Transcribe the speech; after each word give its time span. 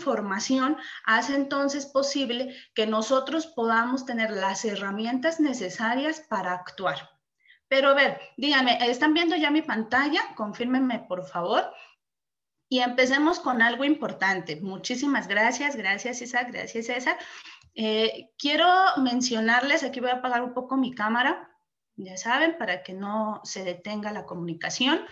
información 0.00 0.78
hace 1.04 1.34
entonces 1.34 1.84
posible 1.84 2.56
que 2.74 2.86
nosotros 2.86 3.46
podamos 3.46 4.06
tener 4.06 4.30
las 4.30 4.64
herramientas 4.64 5.40
necesarias 5.40 6.20
para 6.28 6.54
actuar. 6.54 7.10
Pero 7.68 7.94
ver, 7.94 8.18
díganme, 8.38 8.78
¿están 8.90 9.12
viendo 9.12 9.36
ya 9.36 9.50
mi 9.50 9.62
pantalla? 9.62 10.20
Confírmenme, 10.36 11.00
por 11.00 11.26
favor. 11.26 11.70
Y 12.68 12.80
empecemos 12.80 13.40
con 13.40 13.60
algo 13.60 13.84
importante. 13.84 14.56
Muchísimas 14.60 15.28
gracias, 15.28 15.76
gracias 15.76 16.22
Isaac, 16.22 16.48
gracias 16.50 16.86
César. 16.86 17.18
Eh, 17.74 18.30
quiero 18.38 18.66
mencionarles, 18.96 19.84
aquí 19.84 20.00
voy 20.00 20.10
a 20.10 20.14
apagar 20.14 20.42
un 20.42 20.54
poco 20.54 20.76
mi 20.76 20.94
cámara, 20.94 21.50
ya 21.96 22.16
saben, 22.16 22.56
para 22.58 22.82
que 22.82 22.94
no 22.94 23.40
se 23.44 23.64
detenga 23.64 24.12
la 24.12 24.24
comunicación. 24.24 25.04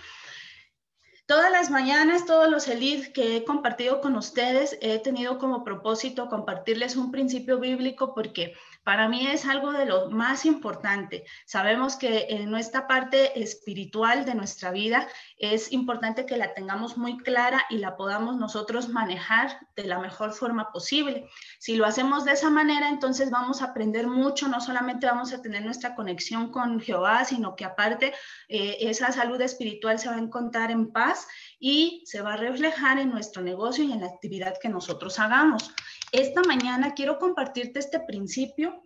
Todas 1.29 1.52
las 1.52 1.71
mañanas, 1.71 2.25
todos 2.25 2.51
los 2.51 2.66
ELID 2.69 3.09
que 3.09 3.37
he 3.37 3.45
compartido 3.45 4.01
con 4.01 4.16
ustedes, 4.16 4.79
he 4.80 4.98
tenido 4.98 5.37
como 5.37 5.62
propósito 5.62 6.30
compartirles 6.30 6.97
un 6.97 7.11
principio 7.11 7.59
bíblico 7.59 8.15
porque 8.15 8.55
para 8.88 9.06
mí 9.06 9.27
es 9.27 9.45
algo 9.45 9.73
de 9.73 9.84
lo 9.84 10.09
más 10.09 10.47
importante. 10.47 11.27
Sabemos 11.45 11.96
que 11.96 12.29
en 12.30 12.51
nuestra 12.51 12.87
parte 12.87 13.38
espiritual 13.38 14.24
de 14.24 14.34
nuestra 14.34 14.70
vida 14.70 15.06
es 15.37 15.73
importante 15.73 16.24
que 16.24 16.38
la 16.38 16.55
tengamos 16.55 16.96
muy 16.96 17.19
clara 17.19 17.66
y 17.69 17.77
la 17.77 17.98
podamos 17.98 18.38
nosotros 18.38 18.88
manejar 18.88 19.60
de 19.77 19.84
la 19.84 19.98
mejor 19.98 20.32
forma 20.32 20.73
posible. 20.73 21.29
Si 21.59 21.77
lo 21.77 21.84
hacemos 21.84 22.24
de 22.24 22.32
esa 22.32 22.48
manera, 22.48 22.88
entonces 22.88 23.30
vamos 23.30 23.60
a 23.60 23.66
aprender 23.66 24.06
mucho, 24.06 24.48
no 24.48 24.59
solamente 24.59 25.07
vamos 25.07 25.34
a 25.34 25.43
tener 25.43 25.66
nuestra 25.66 25.95
conexión 25.95 26.51
con 26.51 26.80
Jehová, 26.80 27.27
sino 27.27 27.57
que 27.57 27.66
aparte 27.66 28.15
eh, 28.48 28.79
esa 28.80 29.12
salud 29.12 29.38
espiritual 29.43 29.98
se 29.98 30.09
va 30.09 30.15
a 30.15 30.18
encontrar 30.18 30.70
en 30.70 30.93
paz 30.93 31.29
y 31.60 32.05
se 32.07 32.23
va 32.23 32.32
a 32.32 32.37
reflejar 32.38 32.98
en 32.98 33.10
nuestro 33.10 33.43
negocio 33.43 33.85
y 33.85 33.93
en 33.93 34.01
la 34.01 34.07
actividad 34.07 34.54
que 34.59 34.70
nosotros 34.70 35.18
hagamos. 35.18 35.74
Esta 36.12 36.42
mañana 36.42 36.95
quiero 36.95 37.18
compartirte 37.18 37.78
este 37.78 38.01
principio 38.01 38.84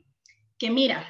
que 0.59 0.71
mira, 0.71 1.05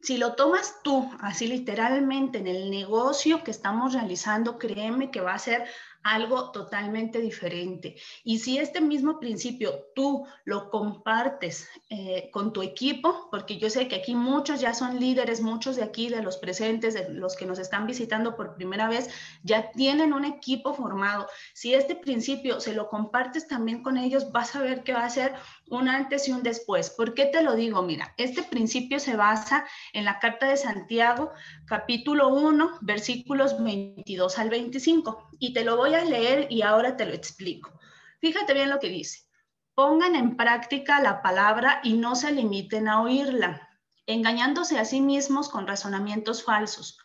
si 0.00 0.18
lo 0.18 0.34
tomas 0.34 0.82
tú 0.82 1.10
así 1.20 1.46
literalmente 1.46 2.38
en 2.38 2.46
el 2.46 2.70
negocio 2.70 3.42
que 3.42 3.50
estamos 3.50 3.92
realizando, 3.92 4.58
créeme 4.58 5.10
que 5.10 5.20
va 5.20 5.34
a 5.34 5.38
ser 5.38 5.68
algo 6.06 6.52
totalmente 6.52 7.20
diferente. 7.20 7.96
Y 8.22 8.38
si 8.38 8.58
este 8.58 8.80
mismo 8.80 9.18
principio 9.18 9.86
tú 9.94 10.24
lo 10.44 10.70
compartes 10.70 11.68
eh, 11.90 12.30
con 12.32 12.52
tu 12.52 12.62
equipo, 12.62 13.28
porque 13.30 13.58
yo 13.58 13.68
sé 13.70 13.88
que 13.88 13.96
aquí 13.96 14.14
muchos 14.14 14.60
ya 14.60 14.72
son 14.72 15.00
líderes, 15.00 15.40
muchos 15.40 15.74
de 15.74 15.82
aquí, 15.82 16.08
de 16.08 16.22
los 16.22 16.36
presentes, 16.36 16.94
de 16.94 17.08
los 17.08 17.36
que 17.36 17.44
nos 17.44 17.58
están 17.58 17.86
visitando 17.88 18.36
por 18.36 18.54
primera 18.54 18.88
vez, 18.88 19.10
ya 19.42 19.72
tienen 19.72 20.12
un 20.12 20.24
equipo 20.24 20.74
formado. 20.74 21.26
Si 21.54 21.74
este 21.74 21.96
principio 21.96 22.60
se 22.60 22.72
lo 22.72 22.88
compartes 22.88 23.48
también 23.48 23.82
con 23.82 23.96
ellos, 23.96 24.30
vas 24.30 24.54
a 24.54 24.62
ver 24.62 24.84
que 24.84 24.92
va 24.92 25.04
a 25.04 25.10
ser 25.10 25.34
un 25.68 25.88
antes 25.88 26.28
y 26.28 26.32
un 26.32 26.42
después. 26.42 26.90
¿Por 26.90 27.14
qué 27.14 27.26
te 27.26 27.42
lo 27.42 27.54
digo? 27.54 27.82
Mira, 27.82 28.14
este 28.16 28.42
principio 28.42 29.00
se 29.00 29.16
basa 29.16 29.66
en 29.92 30.04
la 30.04 30.18
carta 30.18 30.48
de 30.48 30.56
Santiago, 30.56 31.32
capítulo 31.66 32.28
1, 32.28 32.78
versículos 32.82 33.62
22 33.62 34.38
al 34.38 34.50
25. 34.50 35.30
Y 35.38 35.52
te 35.52 35.64
lo 35.64 35.76
voy 35.76 35.94
a 35.94 36.04
leer 36.04 36.46
y 36.50 36.62
ahora 36.62 36.96
te 36.96 37.06
lo 37.06 37.14
explico. 37.14 37.78
Fíjate 38.20 38.54
bien 38.54 38.70
lo 38.70 38.78
que 38.78 38.88
dice. 38.88 39.26
Pongan 39.74 40.16
en 40.16 40.36
práctica 40.36 41.00
la 41.00 41.22
palabra 41.22 41.80
y 41.82 41.94
no 41.94 42.16
se 42.16 42.32
limiten 42.32 42.88
a 42.88 43.02
oírla, 43.02 43.68
engañándose 44.06 44.78
a 44.78 44.84
sí 44.84 45.00
mismos 45.00 45.48
con 45.48 45.66
razonamientos 45.66 46.44
falsos. 46.44 46.98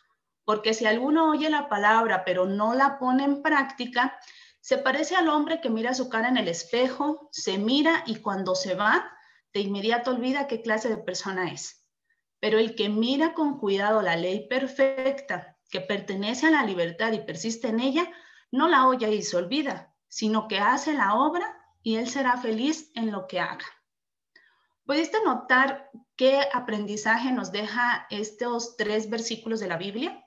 Porque 0.44 0.74
si 0.74 0.86
alguno 0.86 1.30
oye 1.30 1.50
la 1.50 1.68
palabra 1.68 2.24
pero 2.24 2.46
no 2.46 2.74
la 2.74 2.98
pone 2.98 3.24
en 3.24 3.42
práctica, 3.42 4.18
se 4.62 4.78
parece 4.78 5.16
al 5.16 5.28
hombre 5.28 5.60
que 5.60 5.70
mira 5.70 5.92
su 5.92 6.08
cara 6.08 6.28
en 6.28 6.36
el 6.36 6.46
espejo, 6.46 7.28
se 7.32 7.58
mira 7.58 8.04
y 8.06 8.20
cuando 8.20 8.54
se 8.54 8.76
va, 8.76 9.10
de 9.52 9.58
inmediato 9.58 10.12
olvida 10.12 10.46
qué 10.46 10.62
clase 10.62 10.88
de 10.88 10.98
persona 10.98 11.50
es. 11.50 11.84
Pero 12.38 12.60
el 12.60 12.76
que 12.76 12.88
mira 12.88 13.34
con 13.34 13.58
cuidado 13.58 14.02
la 14.02 14.14
ley 14.14 14.46
perfecta, 14.46 15.58
que 15.68 15.80
pertenece 15.80 16.46
a 16.46 16.52
la 16.52 16.64
libertad 16.64 17.12
y 17.12 17.18
persiste 17.18 17.68
en 17.68 17.80
ella, 17.80 18.08
no 18.52 18.68
la 18.68 18.86
oye 18.86 19.12
y 19.12 19.22
se 19.22 19.36
olvida, 19.36 19.92
sino 20.06 20.46
que 20.46 20.60
hace 20.60 20.94
la 20.94 21.16
obra 21.16 21.58
y 21.82 21.96
él 21.96 22.08
será 22.08 22.36
feliz 22.36 22.92
en 22.94 23.10
lo 23.10 23.26
que 23.26 23.40
haga. 23.40 23.66
¿Pudiste 24.84 25.18
notar 25.24 25.90
qué 26.14 26.40
aprendizaje 26.52 27.32
nos 27.32 27.50
deja 27.50 28.06
estos 28.10 28.76
tres 28.76 29.10
versículos 29.10 29.58
de 29.58 29.66
la 29.66 29.76
Biblia? 29.76 30.24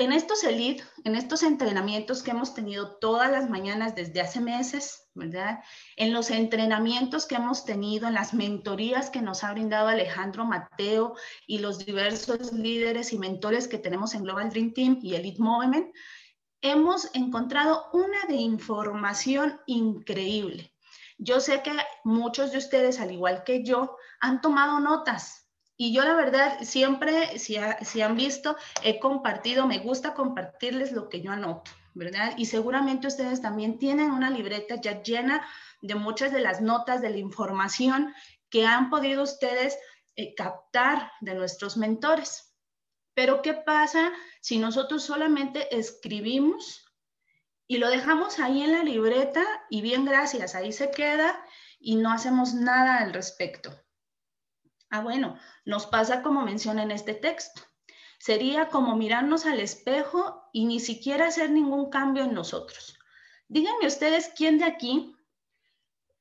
En 0.00 0.12
estos 0.12 0.42
elite, 0.44 0.82
en 1.04 1.14
estos 1.14 1.42
entrenamientos 1.42 2.22
que 2.22 2.30
hemos 2.30 2.54
tenido 2.54 2.96
todas 2.96 3.30
las 3.30 3.50
mañanas 3.50 3.94
desde 3.94 4.22
hace 4.22 4.40
meses, 4.40 5.10
¿verdad? 5.14 5.60
En 5.96 6.14
los 6.14 6.30
entrenamientos 6.30 7.26
que 7.26 7.34
hemos 7.34 7.66
tenido, 7.66 8.08
en 8.08 8.14
las 8.14 8.32
mentorías 8.32 9.10
que 9.10 9.20
nos 9.20 9.44
ha 9.44 9.52
brindado 9.52 9.88
Alejandro 9.88 10.46
Mateo 10.46 11.16
y 11.46 11.58
los 11.58 11.84
diversos 11.84 12.50
líderes 12.54 13.12
y 13.12 13.18
mentores 13.18 13.68
que 13.68 13.76
tenemos 13.76 14.14
en 14.14 14.22
Global 14.22 14.48
Dream 14.48 14.72
Team 14.72 14.98
y 15.02 15.16
Elite 15.16 15.42
Movement, 15.42 15.94
hemos 16.62 17.14
encontrado 17.14 17.90
una 17.92 18.24
de 18.26 18.36
información 18.36 19.60
increíble. 19.66 20.74
Yo 21.18 21.40
sé 21.40 21.62
que 21.62 21.72
muchos 22.04 22.52
de 22.52 22.58
ustedes, 22.58 23.00
al 23.00 23.12
igual 23.12 23.44
que 23.44 23.62
yo, 23.62 23.98
han 24.18 24.40
tomado 24.40 24.80
notas, 24.80 25.49
y 25.82 25.94
yo 25.94 26.04
la 26.04 26.12
verdad, 26.12 26.58
siempre, 26.60 27.38
si, 27.38 27.56
si, 27.80 28.02
han 28.02 28.14
visto, 28.14 28.54
he 28.82 29.00
compartido, 29.00 29.66
me 29.66 29.78
gusta 29.78 30.12
compartirles 30.12 30.92
lo 30.92 31.08
que 31.08 31.22
yo 31.22 31.32
anoto, 31.32 31.70
¿verdad? 31.94 32.34
Y 32.36 32.44
seguramente 32.44 33.06
ustedes 33.06 33.40
también 33.40 33.78
tienen 33.78 34.10
una 34.10 34.28
libreta 34.28 34.74
ya 34.74 35.02
llena 35.02 35.42
de 35.80 35.94
muchas 35.94 36.32
de 36.32 36.40
las 36.40 36.60
notas, 36.60 37.00
de 37.00 37.08
la 37.08 37.16
información 37.16 38.12
que 38.50 38.66
han 38.66 38.90
podido 38.90 39.22
ustedes 39.22 39.78
eh, 40.16 40.34
captar 40.34 41.12
de 41.22 41.34
nuestros 41.34 41.78
mentores. 41.78 42.54
Pero 43.14 43.40
¿qué 43.40 43.54
pasa 43.54 44.12
si 44.42 44.58
nosotros 44.58 45.02
solamente 45.02 45.74
escribimos 45.74 46.92
y 47.66 47.78
lo 47.78 47.88
dejamos 47.88 48.38
ahí 48.38 48.60
en 48.60 48.72
la 48.72 48.84
libreta 48.84 49.46
y 49.70 49.80
bien 49.80 50.04
gracias, 50.04 50.54
ahí 50.54 50.72
se 50.72 50.90
queda 50.90 51.42
y 51.78 51.96
no 51.96 52.12
hacemos 52.12 52.52
nada 52.52 52.98
al 52.98 53.14
respecto? 53.14 53.72
Ah, 54.90 55.00
bueno, 55.00 55.38
nos 55.64 55.86
pasa 55.86 56.22
como 56.22 56.42
menciona 56.42 56.82
en 56.82 56.90
este 56.90 57.14
texto. 57.14 57.62
Sería 58.18 58.68
como 58.68 58.96
mirarnos 58.96 59.46
al 59.46 59.60
espejo 59.60 60.50
y 60.52 60.66
ni 60.66 60.80
siquiera 60.80 61.28
hacer 61.28 61.50
ningún 61.50 61.88
cambio 61.90 62.24
en 62.24 62.34
nosotros. 62.34 62.98
Díganme 63.48 63.86
ustedes 63.86 64.32
quién 64.36 64.58
de 64.58 64.64
aquí, 64.64 65.16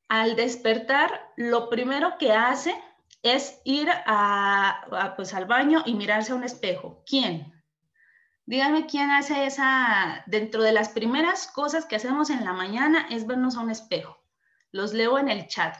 al 0.09 0.35
despertar, 0.35 1.31
lo 1.35 1.69
primero 1.69 2.18
que 2.18 2.31
hace 2.31 2.75
es 3.22 3.62
ir 3.63 3.90
a, 3.91 5.13
pues, 5.16 5.34
al 5.36 5.46
baño 5.46 5.84
y 5.86 5.94
mirarse 5.94 6.31
a 6.31 6.36
un 6.36 6.44
espejo. 6.44 7.03
¿Quién? 7.06 7.53
Díganme 8.47 8.88
quién 8.88 9.12
hace 9.12 9.46
esa, 9.46 10.24
dentro 10.25 10.63
de 10.63 10.72
las 10.72 10.90
primeras 10.90 11.46
cosas 11.47 11.86
que 11.86 11.96
hacemos 11.96 12.31
en 12.31 12.44
la 12.44 12.53
mañana 12.53 13.06
es 13.12 13.28
vernos 13.28 13.56
a 13.56 13.59
un 13.59 13.69
espejo. 13.69 14.18
Los 14.72 14.94
leo 14.94 15.19
en 15.19 15.30
el 15.30 15.47
chat. 15.47 15.78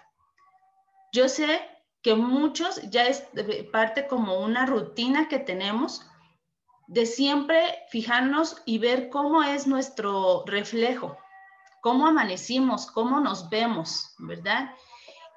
Yo 1.11 1.27
sé 1.27 1.59
que 2.01 2.15
muchos 2.15 2.81
ya 2.89 3.05
es 3.07 3.23
parte 3.71 4.07
como 4.07 4.39
una 4.39 4.65
rutina 4.65 5.27
que 5.27 5.39
tenemos 5.39 6.01
de 6.87 7.05
siempre 7.05 7.83
fijarnos 7.89 8.61
y 8.65 8.79
ver 8.79 9.09
cómo 9.09 9.43
es 9.43 9.67
nuestro 9.67 10.43
reflejo, 10.45 11.17
cómo 11.81 12.07
amanecimos, 12.07 12.88
cómo 12.88 13.19
nos 13.19 13.49
vemos, 13.49 14.15
¿verdad? 14.17 14.73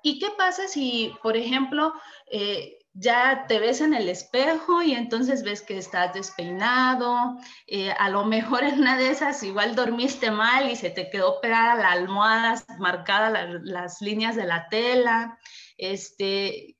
¿Y 0.03 0.19
qué 0.19 0.31
pasa 0.37 0.67
si, 0.67 1.15
por 1.23 1.37
ejemplo, 1.37 1.93
eh, 2.31 2.79
ya 2.95 3.47
te 3.49 3.59
ves 3.59 3.81
en 3.81 3.95
el 3.95 4.09
espejo 4.09 4.83
y 4.83 4.93
entonces 4.93 5.43
ves 5.43 5.63
que 5.63 5.79
estás 5.79 6.13
despeinado, 6.13 7.39
eh, 7.67 7.93
a 7.99 8.11
lo 8.11 8.25
mejor 8.25 8.65
en 8.65 8.81
una 8.81 8.99
de 8.99 9.11
esas 9.11 9.43
igual 9.43 9.75
dormiste 9.75 10.31
mal 10.31 10.71
y 10.71 10.77
se 10.77 10.91
te 10.91 11.09
quedó 11.09 11.41
pegada 11.41 11.77
la 11.77 11.93
almohada, 11.93 12.63
marcada 12.79 13.31
las 13.63 14.03
líneas 14.03 14.37
de 14.37 14.45
la 14.45 14.69
tela, 14.69 15.39
este, 15.79 16.77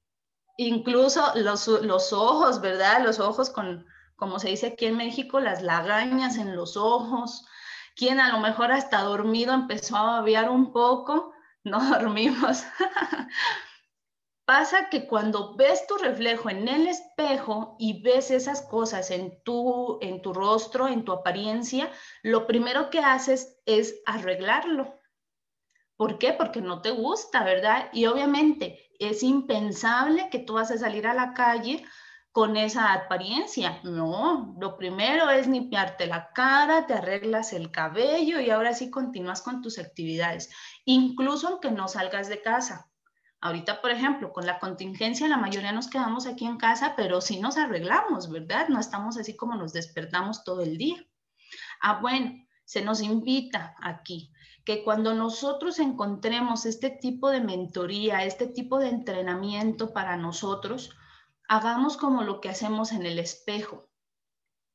incluso 0.59 1.33
los, 1.37 1.67
los, 1.67 2.13
ojos, 2.13 2.61
¿verdad? 2.61 3.03
Los 3.03 3.19
ojos 3.19 3.49
con, 3.49 3.87
como 4.17 4.39
se 4.39 4.51
dice 4.51 4.69
aquí 4.69 4.87
en 4.87 4.99
México, 4.99 5.41
las 5.41 5.63
lagañas 5.63 6.37
en 6.37 6.55
los 6.55 6.77
ojos, 6.77 7.47
quien 7.97 8.21
a 8.21 8.31
lo 8.33 8.41
mejor 8.41 8.71
hasta 8.71 9.01
dormido 9.01 9.55
empezó 9.55 9.97
a 9.97 10.19
babear 10.19 10.51
un 10.51 10.73
poco, 10.73 11.33
no 11.65 11.81
dormimos. 11.99 12.65
Pasa 14.55 14.91
que 14.91 15.07
cuando 15.07 15.57
ves 15.57 15.87
tu 15.87 15.97
reflejo 15.97 16.51
en 16.51 16.69
el 16.69 16.87
espejo 16.87 17.75
y 17.79 18.03
ves 18.03 18.31
esas 18.31 18.61
cosas 18.61 19.11
en 19.11 19.43
tu, 19.45 19.99
en 20.03 20.21
tu 20.21 20.35
rostro, 20.35 20.89
en 20.89 21.07
tu 21.07 21.13
apariencia, 21.13 21.91
lo 22.23 22.47
primero 22.47 22.91
que 22.91 22.99
haces 22.99 23.59
es 23.65 24.03
arreglarlo. 24.05 25.01
¿Por 25.97 26.19
qué? 26.19 26.35
Porque 26.35 26.61
no 26.61 26.83
te 26.83 26.91
gusta, 26.91 27.45
¿verdad? 27.45 27.89
Y 27.95 28.05
obviamente 28.05 28.91
es 28.99 29.23
impensable 29.23 30.29
que 30.29 30.41
tú 30.41 30.53
vas 30.53 30.71
a 30.71 30.77
salir 30.77 31.07
a 31.07 31.15
la 31.15 31.33
calle 31.33 31.83
con 32.31 32.59
esa 32.59 32.93
apariencia. 32.93 33.81
No, 33.85 34.55
lo 34.61 34.77
primero 34.77 35.31
es 35.31 35.47
limpiarte 35.47 36.07
la 36.07 36.31
cara, 36.35 36.87
te 36.87 36.93
arreglas 36.93 37.55
el 37.55 37.71
cabello 37.71 38.39
y 38.39 38.51
ahora 38.51 38.75
sí 38.75 38.91
continúas 38.91 39.41
con 39.41 39.63
tus 39.63 39.79
actividades, 39.79 40.51
incluso 40.85 41.49
aunque 41.49 41.71
no 41.71 41.89
salgas 41.89 42.29
de 42.29 42.43
casa. 42.43 42.92
Ahorita, 43.43 43.81
por 43.81 43.91
ejemplo, 43.91 44.33
con 44.33 44.47
la 44.47 44.61
contingencia, 44.61 45.27
la 45.27 45.37
mayoría 45.37 45.73
nos 45.73 45.89
quedamos 45.89 46.27
aquí 46.27 46.47
en 46.47 46.59
casa, 46.59 46.95
pero 46.97 47.21
sí 47.21 47.41
nos 47.41 47.57
arreglamos, 47.57 48.31
¿verdad? 48.31 48.69
No 48.69 48.79
estamos 48.79 49.19
así 49.19 49.35
como 49.37 49.57
nos 49.57 49.73
despertamos 49.73 50.45
todo 50.45 50.63
el 50.63 50.79
día. 50.79 51.05
Ah, 51.81 51.99
bueno, 52.01 52.47
se 52.65 52.83
nos 52.83 53.03
invita 53.03 53.75
aquí 53.83 54.33
que 54.65 54.85
cuando 54.85 55.13
nosotros 55.13 55.81
encontremos 55.81 56.67
este 56.67 56.91
tipo 56.91 57.31
de 57.31 57.41
mentoría, 57.41 58.25
este 58.25 58.47
tipo 58.47 58.79
de 58.79 58.91
entrenamiento 58.91 59.93
para 59.93 60.17
nosotros, 60.17 60.91
hagamos 61.49 61.97
como 61.97 62.23
lo 62.23 62.41
que 62.41 62.49
hacemos 62.49 62.93
en 62.93 63.05
el 63.05 63.19
espejo. 63.19 63.91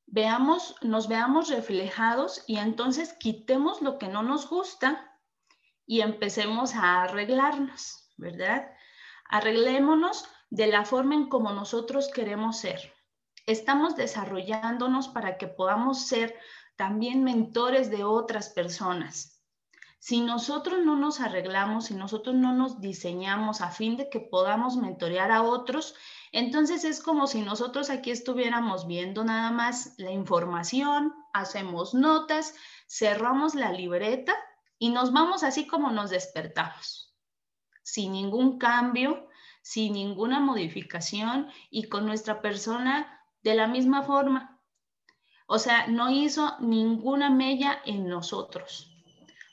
Veamos, 0.08 0.76
nos 0.82 1.08
veamos 1.08 1.48
reflejados 1.48 2.44
y 2.48 2.58
entonces 2.58 3.14
quitemos 3.14 3.82
lo 3.82 3.98
que 3.98 4.10
no 4.10 4.24
nos 4.24 4.50
gusta 4.50 5.10
y 5.86 6.02
empecemos 6.02 6.76
a 6.76 7.04
arreglarnos, 7.04 8.07
¿verdad? 8.18 8.72
Arreglémonos 9.30 10.26
de 10.50 10.68
la 10.68 10.86
forma 10.86 11.16
en 11.16 11.30
como 11.30 11.52
nosotros 11.54 12.10
queremos 12.14 12.58
ser. 12.58 12.94
Estamos 13.46 13.96
desarrollándonos 13.96 15.08
para 15.08 15.38
que 15.38 15.48
podamos 15.48 16.08
ser 16.08 16.36
también 16.76 17.24
mentores 17.24 17.90
de 17.90 18.04
otras 18.04 18.50
personas. 18.50 19.38
Si 20.00 20.22
nosotros 20.22 20.86
no 20.86 20.96
nos 20.96 21.20
arreglamos, 21.20 21.86
si 21.86 21.96
nosotros 21.96 22.36
no 22.36 22.54
nos 22.54 22.80
diseñamos 22.80 23.62
a 23.62 23.72
fin 23.72 23.98
de 23.98 24.10
que 24.10 24.20
podamos 24.20 24.78
mentorear 24.78 25.32
a 25.32 25.42
otros, 25.42 25.96
entonces 26.32 26.84
es 26.84 27.02
como 27.02 27.28
si 27.28 27.42
nosotros 27.42 27.90
aquí 27.90 28.12
estuviéramos 28.12 28.86
viendo 28.86 29.24
nada 29.24 29.52
más 29.52 29.96
la 29.98 30.12
información, 30.12 31.14
hacemos 31.34 31.94
notas, 31.94 32.54
cerramos 32.88 33.56
la 33.56 33.72
libreta 33.72 34.36
y 34.78 34.90
nos 34.92 35.12
vamos 35.12 35.44
así 35.44 35.68
como 35.68 35.90
nos 35.90 36.12
despertamos, 36.12 37.07
sin 37.88 38.12
ningún 38.12 38.60
cambio, 38.60 39.30
sin 39.62 39.94
ninguna 39.94 40.42
modificación 40.42 41.48
y 41.70 41.84
con 41.84 42.06
nuestra 42.06 42.42
persona 42.42 43.24
de 43.44 43.56
la 43.56 43.66
misma 43.66 44.04
forma. 44.04 44.60
O 45.48 45.58
sea, 45.58 45.88
no 45.88 46.12
hizo 46.12 46.58
ninguna 46.60 47.30
mella 47.30 47.80
en 47.86 48.10
nosotros. 48.10 48.94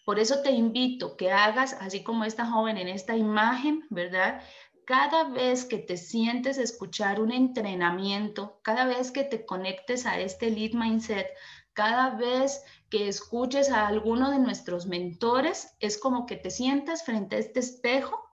Por 0.04 0.19
eso 0.19 0.42
te 0.42 0.50
invito 0.50 1.16
que 1.16 1.31
hagas, 1.31 1.75
así 1.75 2.02
como 2.02 2.25
esta 2.25 2.44
joven 2.44 2.76
en 2.76 2.88
esta 2.88 3.16
imagen, 3.16 3.86
¿verdad? 3.88 4.42
Cada 4.84 5.31
vez 5.31 5.64
que 5.64 5.78
te 5.78 5.96
sientes 5.96 6.58
escuchar 6.58 7.20
un 7.20 7.31
entrenamiento, 7.31 8.58
cada 8.62 8.84
vez 8.84 9.12
que 9.12 9.22
te 9.22 9.46
conectes 9.46 10.06
a 10.06 10.19
este 10.19 10.50
lead 10.50 10.72
mindset, 10.72 11.28
cada 11.72 12.10
vez 12.10 12.64
que 12.90 13.06
escuches 13.06 13.70
a 13.70 13.86
alguno 13.86 14.32
de 14.32 14.40
nuestros 14.40 14.86
mentores, 14.86 15.76
es 15.78 15.98
como 15.98 16.26
que 16.26 16.34
te 16.34 16.50
sientas 16.50 17.04
frente 17.04 17.36
a 17.36 17.38
este 17.38 17.60
espejo 17.60 18.24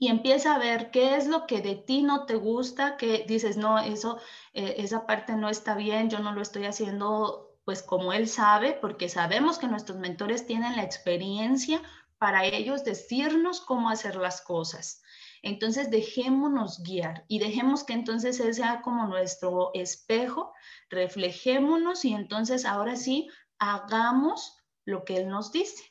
y 0.00 0.08
empieza 0.08 0.54
a 0.54 0.58
ver 0.58 0.90
qué 0.90 1.14
es 1.14 1.26
lo 1.26 1.46
que 1.46 1.60
de 1.60 1.76
ti 1.76 2.02
no 2.02 2.24
te 2.24 2.34
gusta, 2.34 2.96
que 2.96 3.26
dices, 3.28 3.58
no, 3.58 3.78
eso, 3.78 4.18
eh, 4.54 4.76
esa 4.78 5.06
parte 5.06 5.34
no 5.34 5.50
está 5.50 5.74
bien, 5.74 6.08
yo 6.08 6.20
no 6.20 6.32
lo 6.32 6.40
estoy 6.40 6.64
haciendo 6.64 7.58
pues 7.66 7.82
como 7.82 8.14
él 8.14 8.26
sabe, 8.26 8.72
porque 8.72 9.10
sabemos 9.10 9.58
que 9.58 9.68
nuestros 9.68 9.98
mentores 9.98 10.46
tienen 10.46 10.74
la 10.74 10.84
experiencia 10.84 11.82
para 12.16 12.46
ellos 12.46 12.82
decirnos 12.82 13.60
cómo 13.60 13.90
hacer 13.90 14.16
las 14.16 14.40
cosas. 14.40 15.02
Entonces 15.42 15.90
dejémonos 15.90 16.82
guiar 16.82 17.26
y 17.28 17.38
dejemos 17.38 17.84
que 17.84 17.92
entonces 17.92 18.40
él 18.40 18.54
sea 18.54 18.80
como 18.80 19.06
nuestro 19.06 19.70
espejo, 19.74 20.54
reflejémonos 20.88 22.06
y 22.06 22.14
entonces 22.14 22.64
ahora 22.64 22.96
sí 22.96 23.28
hagamos 23.58 24.56
lo 24.86 25.04
que 25.04 25.18
él 25.18 25.28
nos 25.28 25.52
dice. 25.52 25.84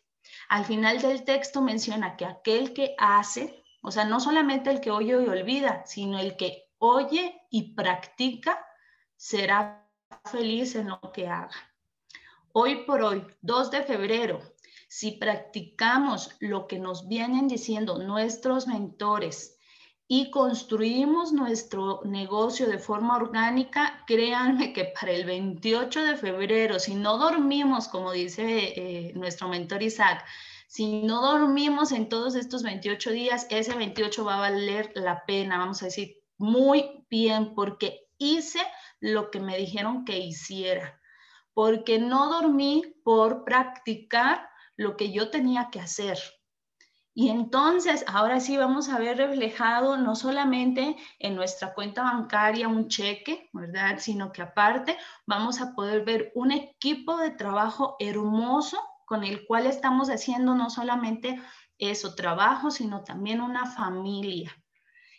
Al 0.49 0.65
final 0.65 0.99
del 0.99 1.23
texto 1.23 1.61
menciona 1.61 2.17
que 2.17 2.25
aquel 2.25 2.73
que 2.73 2.95
hace, 2.97 3.58
o 3.81 3.91
sea, 3.91 4.05
no 4.05 4.19
solamente 4.19 4.69
el 4.69 4.81
que 4.81 4.91
oye 4.91 5.11
y 5.11 5.27
olvida, 5.27 5.83
sino 5.85 6.19
el 6.19 6.35
que 6.35 6.69
oye 6.77 7.41
y 7.49 7.73
practica, 7.73 8.65
será 9.15 9.89
feliz 10.25 10.75
en 10.75 10.89
lo 10.89 10.99
que 11.13 11.27
haga. 11.27 11.55
Hoy 12.51 12.83
por 12.85 13.01
hoy, 13.03 13.25
2 13.41 13.71
de 13.71 13.83
febrero, 13.83 14.41
si 14.87 15.11
practicamos 15.11 16.35
lo 16.39 16.67
que 16.67 16.79
nos 16.79 17.07
vienen 17.07 17.47
diciendo 17.47 17.99
nuestros 17.99 18.67
mentores 18.67 19.57
y 20.07 20.31
construimos 20.31 21.31
nuestro 21.31 22.01
negocio 22.03 22.67
de 22.67 22.79
forma 22.79 23.15
orgánica, 23.15 24.03
créanme 24.07 24.73
que 24.73 24.85
para 24.99 25.11
el 25.11 25.25
28 25.25 26.01
de 26.01 26.17
febrero, 26.17 26.79
si 26.79 26.95
no 26.95 27.19
dormimos, 27.19 27.87
como 27.87 28.11
dice 28.11 28.73
eh, 28.75 29.13
nuestro 29.13 29.47
mentor 29.47 29.83
Isaac, 29.83 30.25
si 30.69 31.01
no 31.01 31.21
dormimos 31.21 31.91
en 31.91 32.07
todos 32.07 32.35
estos 32.35 32.63
28 32.63 33.11
días, 33.11 33.47
ese 33.49 33.75
28 33.75 34.23
va 34.23 34.35
a 34.35 34.49
valer 34.51 34.93
la 34.95 35.25
pena, 35.25 35.57
vamos 35.57 35.81
a 35.81 35.85
decir, 35.85 36.15
muy 36.37 37.05
bien, 37.09 37.53
porque 37.53 38.07
hice 38.17 38.59
lo 39.01 39.31
que 39.31 39.41
me 39.41 39.57
dijeron 39.57 40.05
que 40.05 40.17
hiciera 40.19 40.99
porque 41.59 41.99
no 41.99 42.29
dormí 42.29 42.83
por 43.03 43.43
practicar 43.43 44.49
lo 44.77 44.95
que 44.95 45.11
yo 45.11 45.29
tenía 45.29 45.69
que 45.69 45.81
hacer. 45.81 46.17
Y 47.13 47.27
entonces, 47.27 48.05
ahora 48.07 48.39
sí 48.39 48.55
vamos 48.55 48.87
a 48.87 48.97
ver 48.97 49.17
reflejado 49.17 49.97
no 49.97 50.15
solamente 50.15 50.95
en 51.19 51.35
nuestra 51.35 51.73
cuenta 51.73 52.03
bancaria 52.03 52.69
un 52.69 52.87
cheque, 52.87 53.49
¿verdad? 53.51 53.97
Sino 53.99 54.31
que 54.31 54.41
aparte 54.41 54.97
vamos 55.25 55.59
a 55.59 55.75
poder 55.75 56.05
ver 56.05 56.31
un 56.33 56.53
equipo 56.53 57.17
de 57.17 57.31
trabajo 57.31 57.97
hermoso 57.99 58.79
con 59.09 59.23
el 59.23 59.47
cual 59.47 59.65
estamos 59.65 60.11
haciendo 60.11 60.53
no 60.53 60.69
solamente 60.69 61.41
eso, 61.79 62.13
trabajo, 62.13 62.69
sino 62.69 63.03
también 63.03 63.41
una 63.41 63.65
familia. 63.65 64.55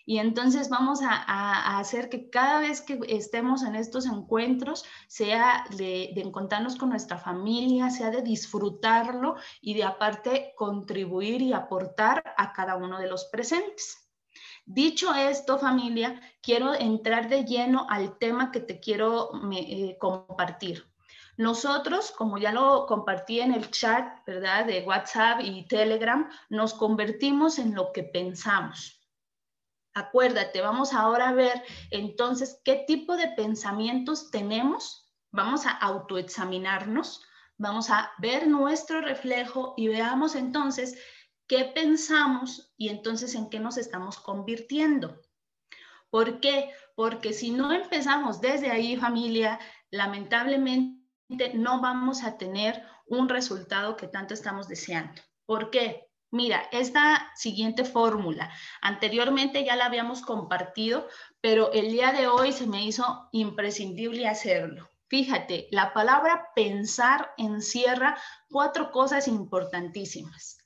Y 0.07 0.19
entonces 0.19 0.69
vamos 0.69 1.01
a, 1.03 1.79
hacer 1.79 2.09
que 2.09 2.31
cada 2.31 2.61
vez 2.61 2.83
que 2.83 3.01
estemos 3.09 3.65
en 3.65 3.75
estos 3.75 4.07
encuentros, 4.07 4.85
sea 5.09 5.65
de, 5.77 6.13
encontrarnos 6.15 6.77
con 6.77 6.91
nuestra 6.91 7.19
familia, 7.19 7.91
sea 7.91 8.11
de 8.11 8.23
disfrutarlo 8.23 9.35
y 9.61 9.75
de 9.75 9.83
aparte 9.83 10.53
contribuir 10.57 11.43
y 11.43 11.53
aportar 11.53 12.23
a 12.37 12.53
cada 12.53 12.77
uno 12.77 13.01
de 13.01 13.09
los 13.09 13.25
presentes. 13.25 14.09
Dicho 14.65 15.13
esto, 15.15 15.59
familia, 15.59 16.21
quiero 16.41 16.75
entrar 16.75 17.29
de 17.29 17.45
lleno 17.45 17.89
al 17.91 18.19
tema 18.19 18.53
que 18.53 18.61
te 18.61 18.79
quiero 18.79 19.31
eh, 19.53 19.97
compartir. 19.99 20.90
Nosotros, 21.41 22.11
como 22.11 22.37
ya 22.37 22.53
lo 22.53 22.85
compartí 22.85 23.41
en 23.41 23.55
el 23.55 23.71
chat, 23.71 24.23
¿verdad? 24.27 24.67
De 24.67 24.83
WhatsApp 24.83 25.41
y 25.43 25.67
Telegram, 25.67 26.29
nos 26.51 26.75
convertimos 26.75 27.59
en 27.59 27.75
lo 27.75 27.93
que 27.93 28.03
pensamos. 28.03 29.01
Acuérdate, 29.95 30.61
vamos 30.61 30.93
ahora 30.93 31.31
a 31.31 31.33
ver 31.33 31.63
entonces 31.91 32.61
qué 32.63 32.85
tipo 32.87 33.17
de 33.17 33.29
pensamientos 33.29 34.31
tenemos. 34.31 35.11
Vamos 35.31 35.65
a 35.65 35.71
autoexaminarnos, 35.71 37.23
vamos 37.57 37.89
a 37.89 38.13
ver 38.19 38.47
nuestro 38.47 39.01
reflejo 39.01 39.73
y 39.79 39.89
veamos 39.89 40.35
entonces 40.35 41.03
qué 41.47 41.65
pensamos 41.75 42.75
y 42.77 42.91
entonces 42.91 43.35
en 43.35 43.49
qué 43.49 43.61
nos 43.61 43.79
estamos 43.79 44.19
convirtiendo. 44.19 45.19
¿Por 46.11 46.41
qué? 46.41 46.71
Porque 46.95 47.33
si 47.33 47.51
no 47.51 47.73
empezamos 47.73 48.43
desde 48.43 48.71
ahí, 48.71 48.99
familia, 48.99 49.59
lamentablemente 49.91 51.00
no 51.55 51.81
vamos 51.81 52.25
a 52.25 52.37
tener 52.37 52.83
un 53.07 53.29
resultado 53.29 53.97
que 53.97 54.09
tanto 54.09 54.35
estamos 54.35 54.69
deseando. 54.69 55.21
¿Por 55.47 55.71
qué? 55.71 56.07
Mira, 56.33 56.63
esta 56.71 57.33
siguiente 57.35 57.85
fórmula, 57.85 58.53
anteriormente 58.83 59.65
ya 59.65 59.75
la 59.75 59.87
habíamos 59.87 60.23
compartido, 60.23 61.09
pero 61.41 61.73
el 61.73 61.91
día 61.91 62.13
de 62.13 62.29
hoy 62.29 62.53
se 62.53 62.67
me 62.67 62.85
hizo 62.85 63.29
imprescindible 63.33 64.29
hacerlo. 64.29 64.89
Fíjate, 65.09 65.67
la 65.73 65.93
palabra 65.93 66.51
pensar 66.55 67.33
encierra 67.37 68.17
cuatro 68.49 68.93
cosas 68.93 69.27
importantísimas. 69.27 70.59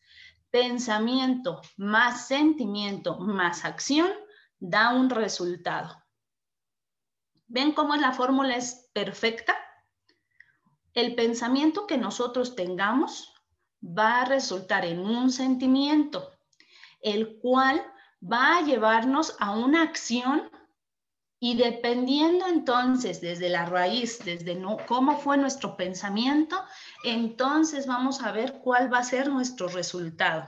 Pensamiento 0.50 1.62
más 1.78 2.28
sentimiento 2.28 3.18
más 3.18 3.64
acción 3.64 4.12
da 4.59 4.92
un 4.92 5.09
resultado. 5.09 5.97
¿Ven 7.47 7.73
cómo 7.73 7.97
la 7.97 8.12
fórmula 8.12 8.56
es 8.56 8.90
perfecta? 8.92 9.56
El 10.95 11.17
pensamiento 11.17 11.87
que 11.87 11.99
nosotros 11.99 12.55
tengamos 12.55 13.35
va 13.83 14.23
a 14.23 14.25
resultar 14.25 14.85
en 14.85 15.01
un 15.01 15.31
sentimiento, 15.31 16.31
el 17.03 17.39
cual 17.41 17.85
va 18.23 18.59
a 18.59 18.63
llevarnos 18.63 19.37
a 19.41 19.51
una 19.51 19.83
acción 19.83 20.51
y 21.41 21.57
dependiendo 21.57 22.47
entonces 22.47 23.21
desde 23.21 23.49
la 23.49 23.67
raíz, 23.67 24.25
desde 24.25 24.59
cómo 24.87 25.19
fue 25.19 25.37
nuestro 25.37 25.77
pensamiento, 25.77 26.65
entonces 27.03 27.87
vamos 27.87 28.23
a 28.23 28.33
ver 28.33 28.61
cuál 28.61 28.91
va 28.91 28.99
a 28.99 29.05
ser 29.05 29.29
nuestro 29.29 29.69
resultado. 29.69 30.47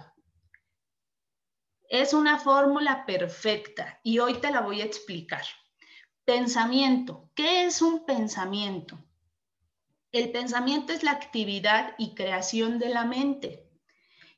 Es 1.88 2.14
una 2.14 2.38
fórmula 2.38 3.04
perfecta 3.04 4.00
y 4.02 4.20
hoy 4.20 4.34
te 4.34 4.50
la 4.50 4.60
voy 4.60 4.80
a 4.80 4.84
explicar. 4.84 5.42
Pensamiento. 6.24 7.30
¿Qué 7.34 7.66
es 7.66 7.82
un 7.82 8.06
pensamiento? 8.06 9.05
El 10.16 10.32
pensamiento 10.32 10.94
es 10.94 11.02
la 11.02 11.10
actividad 11.10 11.94
y 11.98 12.14
creación 12.14 12.78
de 12.78 12.88
la 12.88 13.04
mente. 13.04 13.68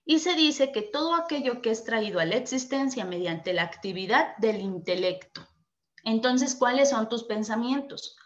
Y 0.05 0.19
se 0.19 0.35
dice 0.35 0.73
que 0.73 0.83
todo 0.83 1.15
aquello 1.15 1.63
que 1.63 1.71
es 1.71 1.85
traído 1.85 2.19
a 2.19 2.25
la 2.25 2.35
existencia 2.35 3.05
mediante 3.05 3.53
la 3.53 3.63
actividad 3.63 4.37
del 4.39 4.61
intelecto. 4.61 5.47
Entonces, 6.03 6.57
¿cuáles 6.57 6.91
son 6.91 7.09
tus 7.09 7.23
pensamientos? 7.23 8.17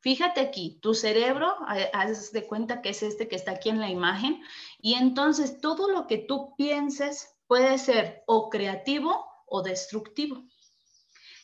Fíjate 0.00 0.40
aquí, 0.40 0.78
tu 0.80 0.94
cerebro, 0.94 1.54
haz 1.92 2.32
de 2.32 2.46
cuenta 2.46 2.80
que 2.80 2.88
es 2.88 3.02
este 3.02 3.28
que 3.28 3.36
está 3.36 3.50
aquí 3.50 3.68
en 3.68 3.80
la 3.80 3.90
imagen, 3.90 4.40
y 4.80 4.94
entonces 4.94 5.60
todo 5.60 5.90
lo 5.90 6.06
que 6.06 6.16
tú 6.16 6.54
pienses 6.56 7.36
puede 7.46 7.76
ser 7.76 8.22
o 8.26 8.48
creativo 8.48 9.26
o 9.46 9.60
destructivo. 9.60 10.46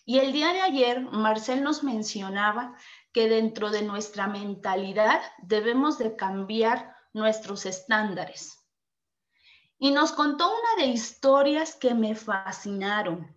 Y 0.06 0.20
el 0.20 0.32
día 0.32 0.54
de 0.54 0.62
ayer, 0.62 1.02
Marcel 1.02 1.62
nos 1.62 1.84
mencionaba 1.84 2.74
que 3.18 3.28
dentro 3.28 3.72
de 3.72 3.82
nuestra 3.82 4.28
mentalidad 4.28 5.20
debemos 5.42 5.98
de 5.98 6.14
cambiar 6.14 6.94
nuestros 7.12 7.66
estándares. 7.66 8.64
Y 9.76 9.90
nos 9.90 10.12
contó 10.12 10.46
una 10.46 10.84
de 10.84 10.92
historias 10.92 11.74
que 11.74 11.94
me 11.94 12.14
fascinaron. 12.14 13.36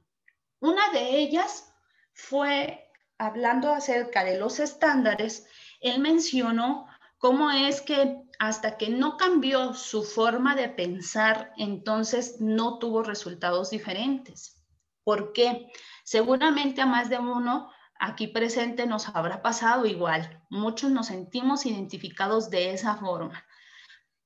Una 0.60 0.92
de 0.92 1.18
ellas 1.18 1.74
fue 2.14 2.92
hablando 3.18 3.74
acerca 3.74 4.24
de 4.24 4.38
los 4.38 4.60
estándares, 4.60 5.48
él 5.80 6.00
mencionó 6.00 6.86
cómo 7.18 7.50
es 7.50 7.82
que 7.82 8.22
hasta 8.38 8.78
que 8.78 8.90
no 8.90 9.18
cambió 9.18 9.74
su 9.74 10.04
forma 10.04 10.54
de 10.54 10.70
pensar, 10.70 11.54
entonces 11.58 12.40
no 12.40 12.78
tuvo 12.78 13.02
resultados 13.02 13.72
diferentes. 13.72 14.62
¿Por 15.04 15.34
qué? 15.34 15.72
Seguramente 16.04 16.82
a 16.82 16.86
más 16.86 17.10
de 17.10 17.18
uno 17.18 17.72
aquí 18.02 18.28
presente 18.28 18.88
nos 18.88 19.08
habrá 19.08 19.42
pasado 19.42 19.86
igual. 19.86 20.44
Muchos 20.50 20.90
nos 20.92 21.08
sentimos 21.08 21.66
identificados 21.66 22.50
de 22.50 22.74
esa 22.74 22.96
forma. 22.96 23.46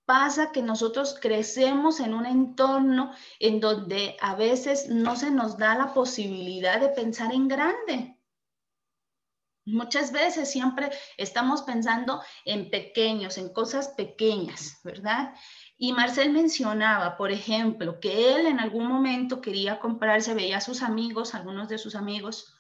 Pasa 0.06 0.52
que 0.52 0.62
nosotros 0.62 1.18
crecemos 1.22 2.00
en 2.00 2.14
un 2.14 2.26
entorno 2.26 3.12
en 3.40 3.60
donde 3.60 4.16
a 4.22 4.36
veces 4.36 4.88
no 4.88 5.16
se 5.18 5.30
nos 5.30 5.58
da 5.58 5.76
la 5.76 5.94
posibilidad 5.94 6.80
de 6.80 6.90
pensar 6.90 7.34
en 7.34 7.48
grande. 7.50 8.18
Muchas 9.66 10.12
veces 10.12 10.50
siempre 10.50 10.92
estamos 11.18 11.64
pensando 11.64 12.22
en 12.46 12.70
pequeños, 12.70 13.38
en 13.38 13.52
cosas 13.52 13.90
pequeñas, 13.90 14.80
¿verdad? 14.84 15.34
Y 15.76 15.92
Marcel 15.92 16.32
mencionaba, 16.32 17.18
por 17.18 17.32
ejemplo, 17.32 18.00
que 18.00 18.36
él 18.36 18.46
en 18.46 18.60
algún 18.60 18.88
momento 18.88 19.42
quería 19.42 19.80
comprarse, 19.80 20.34
veía 20.34 20.58
a 20.58 20.62
sus 20.62 20.82
amigos, 20.82 21.34
algunos 21.34 21.68
de 21.68 21.80
sus 21.80 21.96
amigos, 21.96 22.55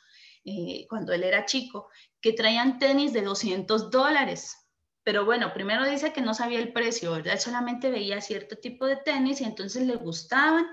eh, 0.45 0.85
cuando 0.87 1.11
él 1.11 1.23
era 1.23 1.45
chico, 1.45 1.89
que 2.21 2.33
traían 2.33 2.79
tenis 2.79 3.13
de 3.13 3.23
200 3.23 3.89
dólares. 3.89 4.55
Pero 5.03 5.25
bueno, 5.25 5.53
primero 5.53 5.87
dice 5.87 6.13
que 6.13 6.21
no 6.21 6.33
sabía 6.33 6.59
el 6.59 6.73
precio, 6.73 7.11
¿verdad? 7.11 7.39
Solamente 7.39 7.91
veía 7.91 8.21
cierto 8.21 8.55
tipo 8.55 8.85
de 8.85 8.97
tenis 8.97 9.41
y 9.41 9.43
entonces 9.43 9.85
le 9.85 9.95
gustaban 9.95 10.65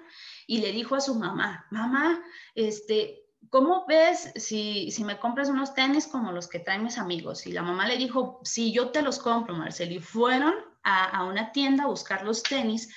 y 0.46 0.58
le 0.58 0.72
dijo 0.72 0.94
a 0.94 1.00
su 1.00 1.14
mamá, 1.14 1.66
mamá, 1.70 2.22
este, 2.54 3.22
¿cómo 3.50 3.86
ves 3.86 4.32
si, 4.36 4.94
me 5.04 5.18
compras 5.18 5.48
unos 5.48 5.74
tenis 5.74 6.06
como 6.06 6.32
los 6.32 6.48
que 6.48 6.60
traen 6.60 6.84
mis 6.84 6.98
amigos? 6.98 7.46
Y 7.46 7.52
la 7.52 7.62
mamá 7.62 7.86
le 7.86 7.96
dijo, 7.96 8.40
sí, 8.44 8.72
yo 8.72 8.90
te 8.90 9.02
los 9.02 9.18
compro, 9.18 9.54
Marcel. 9.54 9.92
Y 9.92 10.00
fueron 10.00 10.54
a, 10.82 11.04
a 11.04 11.24
una 11.24 11.52
tienda 11.52 11.84
a 11.84 11.88
buscar 11.88 12.24
los 12.24 12.42
tenis, 12.42 12.94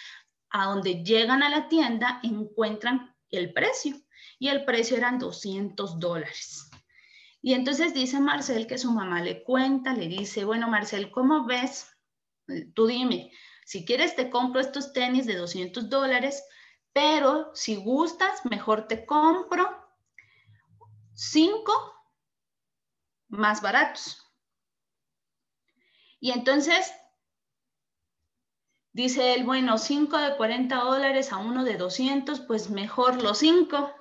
a 0.50 0.66
donde 0.66 1.04
llegan 1.04 1.44
a 1.44 1.50
la 1.50 1.68
tienda 1.68 2.20
encuentran 2.24 3.16
el 3.30 3.54
precio. 3.54 3.96
Y 4.40 4.50
el 4.50 4.66
precio 4.66 4.98
eran 4.98 5.20
200 5.20 6.00
dólares. 6.00 6.65
Y 7.46 7.54
entonces 7.54 7.94
dice 7.94 8.20
Marcel 8.20 8.66
que 8.66 8.80
su 8.80 8.92
mamá 8.92 9.22
le 9.22 9.44
cuenta, 9.44 9.94
le 9.94 10.08
dice, 10.08 10.46
bueno, 10.46 10.68
Marcel, 10.68 11.12
¿cómo 11.12 11.46
ves? 11.46 11.96
Tú 12.74 12.88
dime, 12.88 13.32
si 13.64 13.86
quieres 13.86 14.16
te 14.16 14.32
compro 14.32 14.60
estos 14.60 14.94
tenis 14.94 15.28
de 15.28 15.36
200 15.36 15.88
dólares, 15.88 16.44
pero 16.92 17.52
si 17.54 17.76
gustas, 17.76 18.44
mejor 18.48 18.88
te 18.88 19.06
compro 19.06 19.70
cinco 21.14 21.72
más 23.28 23.62
baratos. 23.62 24.26
Y 26.20 26.32
entonces 26.32 26.92
dice 28.92 29.36
él, 29.36 29.44
bueno, 29.44 29.78
cinco 29.78 30.18
de 30.18 30.36
40 30.36 30.78
dólares 30.78 31.32
a 31.32 31.38
uno 31.38 31.64
de 31.64 31.78
200, 31.78 32.40
pues 32.40 32.72
mejor 32.72 33.22
los 33.22 33.38
cinco. 33.38 33.94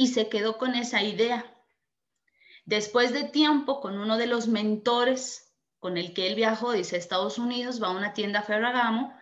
Y 0.00 0.06
se 0.06 0.30
quedó 0.30 0.56
con 0.56 0.74
esa 0.76 1.02
idea. 1.02 1.44
Después 2.64 3.12
de 3.12 3.24
tiempo, 3.24 3.82
con 3.82 3.98
uno 3.98 4.16
de 4.16 4.26
los 4.26 4.48
mentores 4.48 5.54
con 5.78 5.98
el 5.98 6.14
que 6.14 6.26
él 6.26 6.36
viajó, 6.36 6.72
dice 6.72 6.96
Estados 6.96 7.36
Unidos, 7.36 7.82
va 7.82 7.88
a 7.88 7.98
una 7.98 8.14
tienda 8.14 8.40
Ferragamo, 8.40 9.14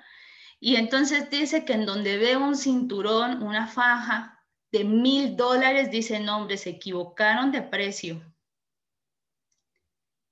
y 0.61 0.76
entonces 0.76 1.30
dice 1.30 1.64
que 1.64 1.73
en 1.73 1.85
donde 1.85 2.16
ve 2.16 2.37
un 2.37 2.54
cinturón, 2.54 3.42
una 3.42 3.66
faja, 3.66 4.40
de 4.70 4.85
mil 4.85 5.37
dólares, 5.37 5.90
dice, 5.90 6.20
no, 6.20 6.37
hombre, 6.37 6.56
se 6.56 6.70
equivocaron 6.70 7.50
de 7.50 7.62
precio. 7.62 8.23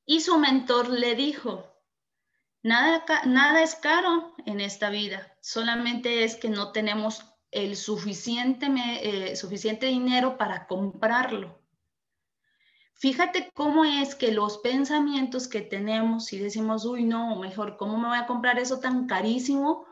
Y 0.04 0.20
su 0.20 0.38
mentor 0.38 0.90
le 0.90 1.16
dijo, 1.16 1.76
nada, 2.62 3.04
nada 3.24 3.64
es 3.64 3.74
caro 3.74 4.32
en 4.46 4.60
esta 4.60 4.90
vida, 4.90 5.36
solamente 5.40 6.22
es 6.22 6.36
que 6.36 6.50
no 6.50 6.70
tenemos 6.70 7.24
el 7.56 7.75
suficiente, 7.75 8.66
eh, 9.02 9.34
suficiente 9.34 9.86
dinero 9.86 10.36
para 10.36 10.66
comprarlo. 10.66 11.58
Fíjate 12.92 13.50
cómo 13.54 13.86
es 13.86 14.14
que 14.14 14.30
los 14.30 14.58
pensamientos 14.58 15.48
que 15.48 15.62
tenemos, 15.62 16.26
si 16.26 16.38
decimos, 16.38 16.84
uy, 16.84 17.04
no, 17.04 17.36
mejor, 17.36 17.78
¿cómo 17.78 17.96
me 17.96 18.08
voy 18.08 18.18
a 18.18 18.26
comprar 18.26 18.58
eso 18.58 18.78
tan 18.78 19.06
carísimo? 19.06 19.86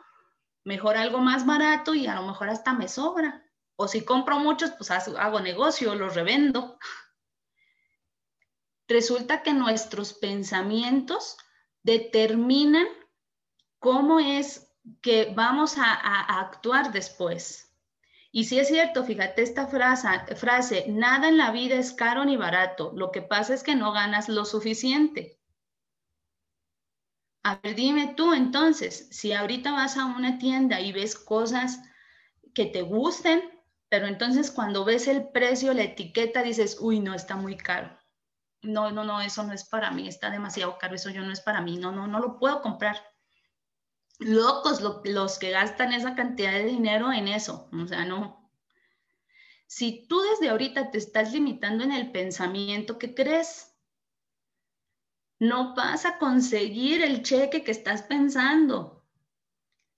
Mejor 0.62 0.98
algo 0.98 1.18
más 1.18 1.46
barato 1.46 1.94
y 1.94 2.06
a 2.06 2.14
lo 2.14 2.26
mejor 2.26 2.50
hasta 2.50 2.74
me 2.74 2.86
sobra. 2.86 3.46
O 3.76 3.88
si 3.88 4.04
compro 4.04 4.38
muchos, 4.38 4.72
pues 4.72 4.90
hago 4.90 5.40
negocio, 5.40 5.94
los 5.94 6.14
revendo. 6.14 6.78
Resulta 8.86 9.42
que 9.42 9.54
nuestros 9.54 10.12
pensamientos 10.12 11.38
determinan 11.82 12.86
cómo 13.78 14.20
es 14.20 14.63
que 15.00 15.32
vamos 15.34 15.76
a, 15.78 16.40
actuar 16.40 16.92
después. 16.92 17.72
Y 18.32 18.44
si 18.44 18.58
es 18.58 18.68
cierto, 18.68 19.04
fíjate 19.04 19.42
esta 19.42 19.66
frase, 19.66 20.08
frase, 20.36 20.86
nada 20.88 21.28
en 21.28 21.38
la 21.38 21.52
vida 21.52 21.76
es 21.76 21.92
caro 21.92 22.24
ni 22.24 22.36
barato, 22.36 22.92
lo 22.94 23.12
que 23.12 23.22
pasa 23.22 23.54
es 23.54 23.62
que 23.62 23.76
no 23.76 23.92
ganas 23.92 24.28
lo 24.28 24.44
suficiente. 24.44 25.38
A 27.44 27.60
ver, 27.62 27.74
dime 27.74 28.14
tú 28.16 28.32
entonces, 28.32 29.08
si 29.10 29.32
ahorita 29.32 29.72
vas 29.72 29.96
a 29.96 30.06
una 30.06 30.38
tienda 30.38 30.80
y 30.80 30.92
ves 30.92 31.14
cosas 31.14 31.80
que 32.54 32.66
te 32.66 32.82
gusten, 32.82 33.42
pero 33.88 34.06
entonces 34.06 34.50
cuando 34.50 34.84
ves 34.84 35.06
el 35.06 35.28
precio, 35.28 35.72
la 35.72 35.84
etiqueta, 35.84 36.42
dices, 36.42 36.78
uy, 36.80 37.00
no, 37.00 37.14
está 37.14 37.36
muy 37.36 37.56
caro. 37.56 37.96
No, 38.62 38.90
no, 38.90 39.04
no, 39.04 39.20
eso 39.20 39.44
no 39.44 39.52
es 39.52 39.64
para 39.64 39.90
mí, 39.90 40.08
está 40.08 40.30
demasiado 40.30 40.78
caro, 40.78 40.94
eso 40.94 41.10
yo 41.10 41.20
no 41.22 41.32
es 41.32 41.40
para 41.40 41.60
mí, 41.60 41.76
no, 41.76 41.92
no, 41.92 42.06
no 42.08 42.18
lo 42.18 42.38
puedo 42.38 42.62
comprar. 42.62 42.96
Locos 44.20 44.80
los 44.80 45.38
que 45.38 45.50
gastan 45.50 45.92
esa 45.92 46.14
cantidad 46.14 46.52
de 46.52 46.64
dinero 46.64 47.12
en 47.12 47.28
eso, 47.28 47.68
o 47.72 47.86
sea, 47.86 48.04
no. 48.04 48.50
Si 49.66 50.06
tú 50.06 50.20
desde 50.20 50.50
ahorita 50.50 50.90
te 50.90 50.98
estás 50.98 51.32
limitando 51.32 51.82
en 51.82 51.92
el 51.92 52.12
pensamiento, 52.12 52.98
¿qué 52.98 53.14
crees? 53.14 53.74
No 55.40 55.74
vas 55.74 56.06
a 56.06 56.18
conseguir 56.18 57.02
el 57.02 57.22
cheque 57.22 57.64
que 57.64 57.72
estás 57.72 58.02
pensando. 58.02 59.04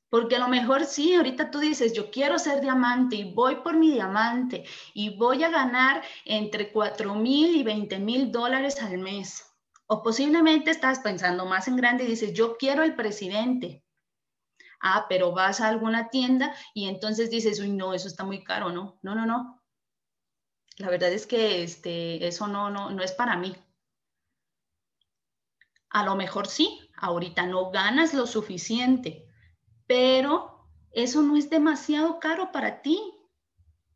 Porque 0.09 0.37
a 0.37 0.39
lo 0.39 0.49
mejor 0.49 0.87
sí, 0.87 1.15
ahorita 1.15 1.51
tú 1.51 1.59
dices, 1.59 1.93
yo 1.93 2.11
quiero 2.11 2.39
ser 2.39 2.63
diamante 2.63 3.17
y 3.17 3.35
voy 3.35 3.57
por 3.57 3.77
mi 3.77 3.91
diamante 3.91 4.65
y 4.95 5.17
voy 5.17 5.45
a 5.45 5.51
ganar 5.51 6.03
entre 6.25 6.73
4 6.73 7.15
mil 7.15 7.55
y 7.55 7.63
20 7.63 7.99
mil 7.99 8.33
dólares 8.33 8.81
al 8.81 8.99
mes. 8.99 9.45
O 9.87 10.03
posiblemente 10.03 10.71
estás 10.71 11.01
pensando 11.01 11.45
más 11.45 11.69
en 11.69 11.77
grande 11.77 12.05
y 12.05 12.09
dices, 12.09 12.33
yo 12.33 12.57
quiero 12.57 12.83
el 12.83 12.95
presidente. 12.95 13.85
Ah, 14.81 15.07
pero 15.09 15.33
vas 15.33 15.61
a 15.61 15.69
alguna 15.69 16.11
tienda 16.11 16.55
y 16.75 16.89
entonces 16.89 17.31
dices, 17.31 17.61
uy, 17.61 17.71
no, 17.71 17.95
eso 17.95 18.09
está 18.09 18.25
muy 18.25 18.45
caro, 18.45 18.71
¿no? 18.71 18.99
No, 19.03 19.15
no, 19.15 19.27
no. 19.27 19.63
La 20.79 20.91
verdad 20.91 21.13
es 21.13 21.27
que 21.27 21.63
este, 21.63 22.27
eso 22.27 22.47
no, 22.47 22.71
no, 22.71 22.91
no 22.91 23.03
es 23.03 23.13
para 23.13 23.37
mí. 23.37 23.57
A 25.91 26.05
lo 26.05 26.15
mejor 26.15 26.47
sí, 26.47 26.91
ahorita 26.97 27.47
no 27.47 27.71
ganas 27.71 28.13
lo 28.13 28.27
suficiente, 28.27 29.27
pero 29.87 30.69
eso 30.93 31.23
no 31.23 31.37
es 31.37 31.49
demasiado 31.49 32.21
caro 32.21 32.53
para 32.53 32.83
ti. 32.83 33.01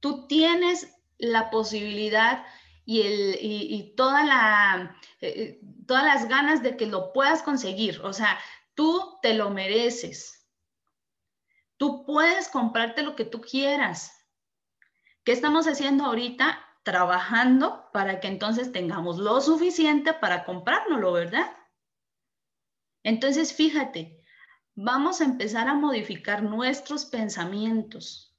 Tú 0.00 0.26
tienes 0.26 0.88
la 1.18 1.50
posibilidad 1.50 2.46
y, 2.86 3.02
el, 3.02 3.94
toda 3.96 4.24
la, 4.24 4.96
eh, 5.20 5.60
todas 5.86 6.04
las 6.04 6.28
ganas 6.28 6.62
de 6.62 6.76
que 6.76 6.86
lo 6.86 7.12
puedas 7.12 7.42
conseguir. 7.42 8.00
O 8.02 8.12
sea, 8.12 8.38
tú 8.74 9.18
te 9.22 9.34
lo 9.34 9.50
mereces. 9.50 10.39
Tú 11.80 12.04
puedes 12.04 12.48
comprarte 12.48 13.02
lo 13.02 13.16
que 13.16 13.24
tú 13.24 13.40
quieras. 13.40 14.12
¿Qué 15.24 15.32
estamos 15.32 15.66
haciendo 15.66 16.04
ahorita? 16.04 16.66
trabajando 16.82 17.90
para 17.92 18.20
que 18.20 18.28
entonces 18.28 18.72
tengamos 18.72 19.18
lo 19.18 19.40
suficiente 19.40 20.14
para 20.14 20.44
comprárnoslo, 20.44 21.12
¿verdad? 21.12 21.50
Entonces, 23.02 23.52
fíjate, 23.54 24.22
vamos 24.74 25.20
a 25.20 25.24
empezar 25.24 25.68
a 25.68 25.74
modificar 25.74 26.42
nuestros 26.42 27.04
pensamientos. 27.06 28.34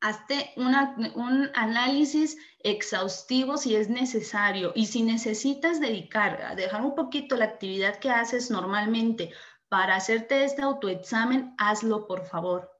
Hazte 0.00 0.52
un 0.56 1.50
análisis 1.54 2.38
exhaustivo 2.60 3.56
si 3.56 3.74
es 3.74 3.88
necesario 3.88 4.72
y 4.74 4.86
si 4.86 5.02
necesitas 5.02 5.80
dedicar, 5.80 6.54
dejar 6.54 6.82
un 6.82 6.94
poquito 6.94 7.36
la 7.36 7.46
actividad 7.46 7.98
que 7.98 8.10
haces 8.10 8.50
normalmente 8.50 9.32
para 9.68 9.96
hacerte 9.96 10.44
este 10.44 10.62
autoexamen, 10.62 11.54
hazlo 11.58 12.06
por 12.06 12.24
favor. 12.24 12.70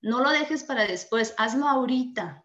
No 0.00 0.20
lo 0.20 0.30
dejes 0.30 0.64
para 0.64 0.86
después, 0.86 1.34
hazlo 1.38 1.66
ahorita, 1.66 2.44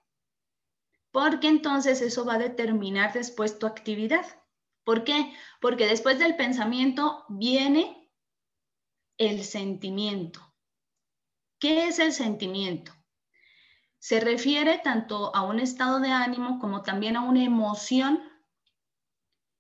porque 1.12 1.48
entonces 1.48 2.02
eso 2.02 2.26
va 2.26 2.36
a 2.36 2.40
determinar 2.40 3.14
después 3.14 3.60
tu 3.60 3.68
actividad. 3.68 4.26
¿Por 4.84 5.04
qué? 5.04 5.34
Porque 5.60 5.88
después 5.88 6.20
del 6.20 6.36
pensamiento 6.36 7.26
viene 7.30 8.12
el 9.18 9.44
sentimiento. 9.44 10.40
¿Qué 11.60 11.88
es 11.88 12.00
el 12.00 12.14
sentimiento? 12.14 12.94
Se 13.98 14.22
refiere 14.22 14.78
tanto 14.78 15.36
a 15.36 15.42
un 15.42 15.60
estado 15.60 16.00
de 16.00 16.12
ánimo 16.12 16.60
como 16.60 16.84
también 16.84 17.18
a 17.18 17.22
una 17.22 17.44
emoción 17.44 18.24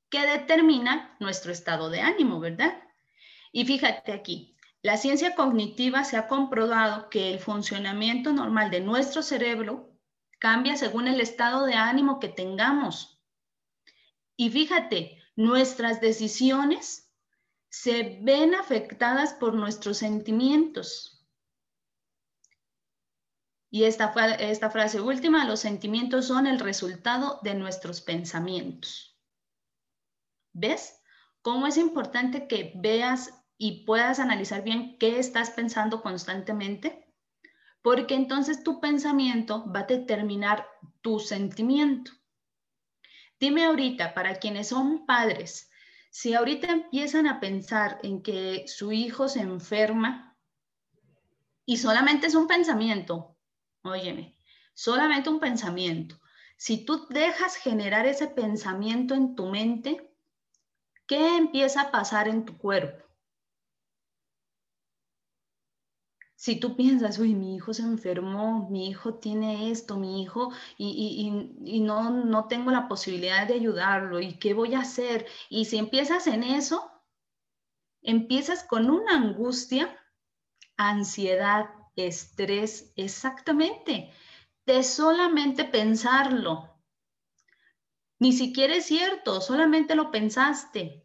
que 0.10 0.26
determina 0.26 1.16
nuestro 1.20 1.52
estado 1.52 1.90
de 1.90 2.00
ánimo, 2.00 2.40
¿verdad? 2.40 2.82
Y 3.52 3.66
fíjate 3.66 4.12
aquí, 4.12 4.56
la 4.82 4.98
ciencia 4.98 5.36
cognitiva 5.36 6.04
se 6.04 6.18
ha 6.18 6.28
comprobado 6.28 7.10
que 7.10 7.34
el 7.34 7.40
funcionamiento 7.40 8.32
normal 8.32 8.72
de 8.72 8.80
nuestro 8.80 9.22
cerebro 9.22 9.90
cambia 10.40 10.78
según 10.78 11.08
el 11.08 11.20
estado 11.20 11.66
de 11.66 11.74
ánimo 11.74 12.20
que 12.20 12.30
tengamos. 12.30 13.22
Y 14.38 14.50
fíjate, 14.52 15.22
nuestras 15.36 16.00
decisiones 16.00 17.12
se 17.70 18.20
ven 18.22 18.56
afectadas 18.56 19.34
por 19.34 19.54
nuestros 19.54 19.98
sentimientos. 19.98 21.28
Y 23.70 23.84
esta, 23.84 24.14
esta 24.40 24.70
frase 24.72 25.02
última, 25.02 25.46
los 25.46 25.60
sentimientos 25.60 26.26
son 26.26 26.48
el 26.48 26.60
resultado 26.60 27.40
de 27.44 27.54
nuestros 27.54 28.02
pensamientos. 28.02 29.20
¿Ves? 30.54 31.02
¿Cómo 31.42 31.68
es 31.68 31.78
importante 31.78 32.48
que 32.48 32.74
veas 32.76 33.39
y 33.60 33.84
puedas 33.86 34.18
analizar 34.20 34.64
bien 34.64 34.98
qué 34.98 35.20
estás 35.20 35.52
pensando 35.52 36.02
constantemente? 36.02 37.14
Porque 37.84 38.16
entonces 38.16 38.64
tu 38.64 38.80
pensamiento 38.80 39.72
va 39.72 39.82
a 39.82 39.84
determinar 39.84 40.66
tu 41.02 41.20
sentimiento. 41.20 42.12
Dime 43.40 43.66
ahorita, 43.66 44.16
para 44.16 44.40
quienes 44.40 44.70
son 44.70 45.06
padres, 45.06 45.70
si 46.10 46.34
ahorita 46.34 46.72
empiezan 46.72 47.28
a 47.28 47.40
pensar 47.40 48.00
en 48.02 48.24
que 48.24 48.64
su 48.68 48.92
hijo 48.92 49.28
se 49.28 49.42
enferma 49.42 50.36
y 51.66 51.78
solamente 51.78 52.28
es 52.28 52.36
un 52.36 52.48
pensamiento, 52.48 53.38
Óyeme, 53.82 54.36
solamente 54.74 55.30
un 55.30 55.40
pensamiento. 55.40 56.20
Si 56.58 56.84
tú 56.84 57.08
dejas 57.10 57.56
generar 57.56 58.06
ese 58.06 58.28
pensamiento 58.28 59.16
en 59.16 59.36
tu 59.36 59.48
mente, 59.48 60.12
¿qué 61.08 61.38
empieza 61.38 61.82
a 61.82 61.92
pasar 61.92 62.28
en 62.28 62.46
tu 62.46 62.58
cuerpo? 62.58 63.09
Si 66.40 66.58
tú 66.58 66.78
piensas, 66.78 67.20
uy, 67.20 67.36
mi 67.36 67.56
hijo 67.58 67.74
se 67.74 67.82
enfermó, 67.82 68.70
mi 68.70 68.88
hijo 68.88 69.16
tiene 69.16 69.72
esto, 69.72 69.98
mi 69.98 70.22
hijo, 70.22 70.54
y, 70.78 71.52
y, 71.66 71.80
no, 71.82 72.12
no 72.12 72.48
tengo 72.48 72.72
la 72.72 72.88
posibilidad 72.88 73.46
de 73.46 73.56
ayudarlo, 73.56 74.22
¿y 74.22 74.40
qué 74.40 74.54
voy 74.54 74.74
a 74.74 74.80
hacer? 74.80 75.26
Y 75.50 75.66
si 75.66 75.78
empiezas 75.78 76.28
en 76.28 76.44
eso, 76.44 76.90
empiezas 78.02 78.64
con 78.64 78.90
una 78.90 79.18
angustia, 79.18 80.00
ansiedad, 80.78 81.72
estrés, 81.98 82.94
exactamente, 82.96 84.10
de 84.66 84.84
solamente 84.84 85.66
pensarlo. 85.66 86.74
Ni 88.18 88.32
siquiera 88.32 88.76
es 88.76 88.86
cierto, 88.86 89.42
solamente 89.42 89.94
lo 89.94 90.10
pensaste. 90.10 91.04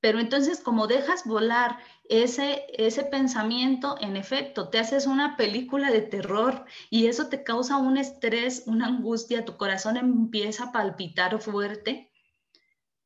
Pero 0.00 0.18
entonces 0.18 0.60
como 0.60 0.86
dejas 0.86 1.26
volar 1.26 1.78
ese, 2.08 2.64
ese 2.72 3.04
pensamiento, 3.04 3.96
en 4.00 4.16
efecto, 4.16 4.68
te 4.68 4.78
haces 4.78 5.06
una 5.06 5.36
película 5.36 5.90
de 5.90 6.00
terror 6.00 6.64
y 6.88 7.06
eso 7.06 7.28
te 7.28 7.44
causa 7.44 7.76
un 7.76 7.98
estrés, 7.98 8.64
una 8.66 8.86
angustia, 8.86 9.44
tu 9.44 9.56
corazón 9.56 9.96
empieza 9.96 10.64
a 10.64 10.72
palpitar 10.72 11.38
fuerte 11.40 12.10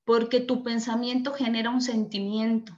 porque 0.05 0.41
tu 0.41 0.63
pensamiento 0.63 1.33
genera 1.33 1.71
un 1.71 1.81
sentimiento. 1.81 2.73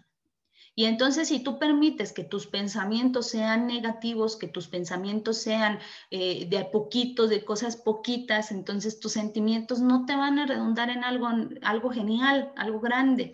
Y 0.79 0.85
entonces 0.85 1.29
si 1.29 1.41
tú 1.41 1.59
permites 1.59 2.13
que 2.13 2.23
tus 2.23 2.47
pensamientos 2.47 3.29
sean 3.29 3.67
negativos, 3.67 4.37
que 4.37 4.47
tus 4.47 4.69
pensamientos 4.69 5.39
sean 5.39 5.79
eh, 6.11 6.47
de 6.51 6.59
a 6.59 6.71
poquitos, 6.71 7.31
de 7.31 7.45
cosas 7.47 7.77
poquitas, 7.77 8.53
entonces 8.53 9.01
tus 9.01 9.13
sentimientos 9.13 9.81
no 9.81 10.05
te 10.05 10.15
van 10.15 10.39
a 10.39 10.47
redundar 10.47 10.91
en 10.91 11.03
algo, 11.03 11.29
algo 11.63 11.91
genial, 11.91 12.53
algo 12.57 12.81
grande. 12.81 13.33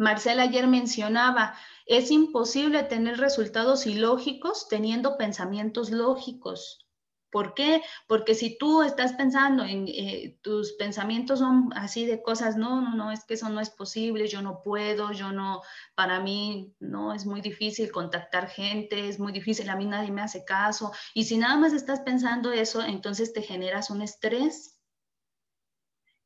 Marcela 0.00 0.44
ayer 0.44 0.66
mencionaba, 0.66 1.54
es 1.84 2.10
imposible 2.10 2.84
tener 2.84 3.18
resultados 3.18 3.86
ilógicos 3.86 4.66
teniendo 4.66 5.18
pensamientos 5.18 5.90
lógicos. 5.90 6.86
¿Por 7.30 7.52
qué? 7.52 7.82
Porque 8.08 8.34
si 8.34 8.56
tú 8.56 8.82
estás 8.82 9.12
pensando 9.12 9.62
en 9.62 9.86
eh, 9.88 10.38
tus 10.40 10.72
pensamientos 10.72 11.40
son 11.40 11.68
así 11.74 12.06
de 12.06 12.22
cosas, 12.22 12.56
no, 12.56 12.80
no, 12.80 12.94
no, 12.94 13.12
es 13.12 13.24
que 13.26 13.34
eso 13.34 13.50
no 13.50 13.60
es 13.60 13.68
posible, 13.68 14.26
yo 14.26 14.40
no 14.40 14.62
puedo, 14.62 15.12
yo 15.12 15.32
no, 15.32 15.60
para 15.94 16.18
mí 16.18 16.74
no, 16.80 17.12
es 17.12 17.26
muy 17.26 17.42
difícil 17.42 17.92
contactar 17.92 18.48
gente, 18.48 19.06
es 19.06 19.18
muy 19.18 19.32
difícil, 19.32 19.68
a 19.68 19.76
mí 19.76 19.84
nadie 19.84 20.10
me 20.10 20.22
hace 20.22 20.46
caso. 20.46 20.92
Y 21.12 21.24
si 21.24 21.36
nada 21.36 21.58
más 21.58 21.74
estás 21.74 22.00
pensando 22.00 22.52
eso, 22.52 22.80
entonces 22.80 23.34
te 23.34 23.42
generas 23.42 23.90
un 23.90 24.00
estrés. 24.00 24.80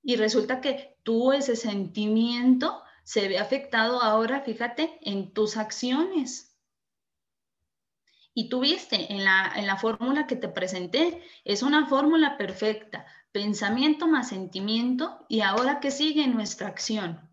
Y 0.01 0.15
resulta 0.15 0.61
que 0.61 0.97
tú 1.03 1.33
ese 1.33 1.57
sentimiento 1.57 2.84
se 3.05 3.29
ve 3.29 3.39
afectado 3.39 4.03
ahora, 4.03 4.41
fíjate, 4.41 4.99
en 5.03 5.33
tus 5.33 5.57
acciones. 5.57 6.59
Y 8.35 8.49
tuviste 8.49 9.13
en 9.13 9.23
la, 9.23 9.53
en 9.55 9.67
la 9.67 9.77
fórmula 9.77 10.27
que 10.27 10.35
te 10.35 10.49
presenté, 10.49 11.23
es 11.45 11.63
una 11.63 11.87
fórmula 11.87 12.37
perfecta, 12.37 13.07
pensamiento 13.31 14.09
más 14.09 14.31
sentimiento 14.31 15.25
y 15.29 15.43
ahora 15.43 15.79
que 15.79 15.93
sigue 15.93 16.27
nuestra 16.27 16.67
acción. 16.67 17.31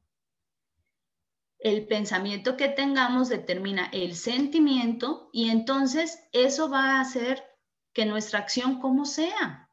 El 1.57 1.87
pensamiento 1.87 2.57
que 2.57 2.67
tengamos 2.67 3.29
determina 3.29 3.89
el 3.93 4.15
sentimiento 4.15 5.29
y 5.31 5.49
entonces 5.49 6.19
eso 6.33 6.69
va 6.69 6.97
a 6.97 7.01
hacer 7.01 7.43
que 7.93 8.05
nuestra 8.05 8.39
acción 8.39 8.79
como 8.79 9.05
sea. 9.05 9.70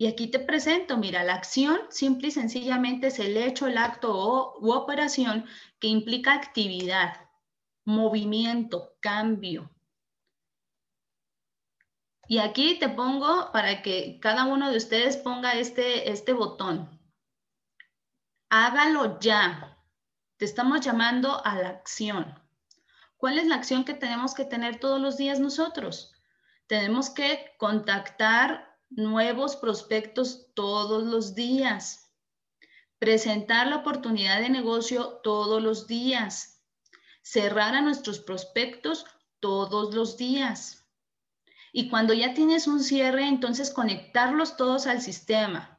Y 0.00 0.06
aquí 0.06 0.28
te 0.28 0.38
presento, 0.38 0.96
mira, 0.96 1.22
la 1.24 1.34
acción 1.34 1.78
simple 1.90 2.28
y 2.28 2.30
sencillamente 2.30 3.08
es 3.08 3.18
el 3.18 3.36
hecho, 3.36 3.66
el 3.66 3.76
acto 3.76 4.16
o 4.16 4.58
u 4.58 4.72
operación 4.72 5.44
que 5.78 5.88
implica 5.88 6.32
actividad, 6.32 7.28
movimiento, 7.84 8.94
cambio, 9.00 9.70
y 12.30 12.38
aquí 12.38 12.78
te 12.78 12.88
pongo 12.88 13.50
para 13.50 13.82
que 13.82 14.20
cada 14.20 14.44
uno 14.44 14.70
de 14.70 14.76
ustedes 14.76 15.16
ponga 15.16 15.54
este, 15.54 16.12
este 16.12 16.32
botón. 16.32 16.88
Hágalo 18.50 19.18
ya. 19.18 19.76
Te 20.36 20.44
estamos 20.44 20.80
llamando 20.80 21.44
a 21.44 21.56
la 21.56 21.70
acción. 21.70 22.40
¿Cuál 23.16 23.36
es 23.36 23.48
la 23.48 23.56
acción 23.56 23.84
que 23.84 23.94
tenemos 23.94 24.32
que 24.32 24.44
tener 24.44 24.78
todos 24.78 25.00
los 25.00 25.16
días 25.16 25.40
nosotros? 25.40 26.14
Tenemos 26.68 27.10
que 27.10 27.52
contactar 27.58 28.69
nuevos 28.90 29.56
prospectos 29.56 30.52
todos 30.54 31.04
los 31.04 31.34
días. 31.34 32.12
Presentar 32.98 33.68
la 33.68 33.76
oportunidad 33.76 34.40
de 34.40 34.50
negocio 34.50 35.20
todos 35.22 35.62
los 35.62 35.86
días. 35.86 36.62
Cerrar 37.22 37.74
a 37.74 37.80
nuestros 37.80 38.18
prospectos 38.18 39.06
todos 39.40 39.94
los 39.94 40.16
días 40.16 40.80
y 41.72 41.88
cuando 41.88 42.14
ya 42.14 42.34
tienes 42.34 42.66
un 42.66 42.80
cierre, 42.80 43.26
entonces 43.26 43.70
conectarlos 43.70 44.56
todos 44.56 44.86
al 44.86 45.00
sistema. 45.00 45.78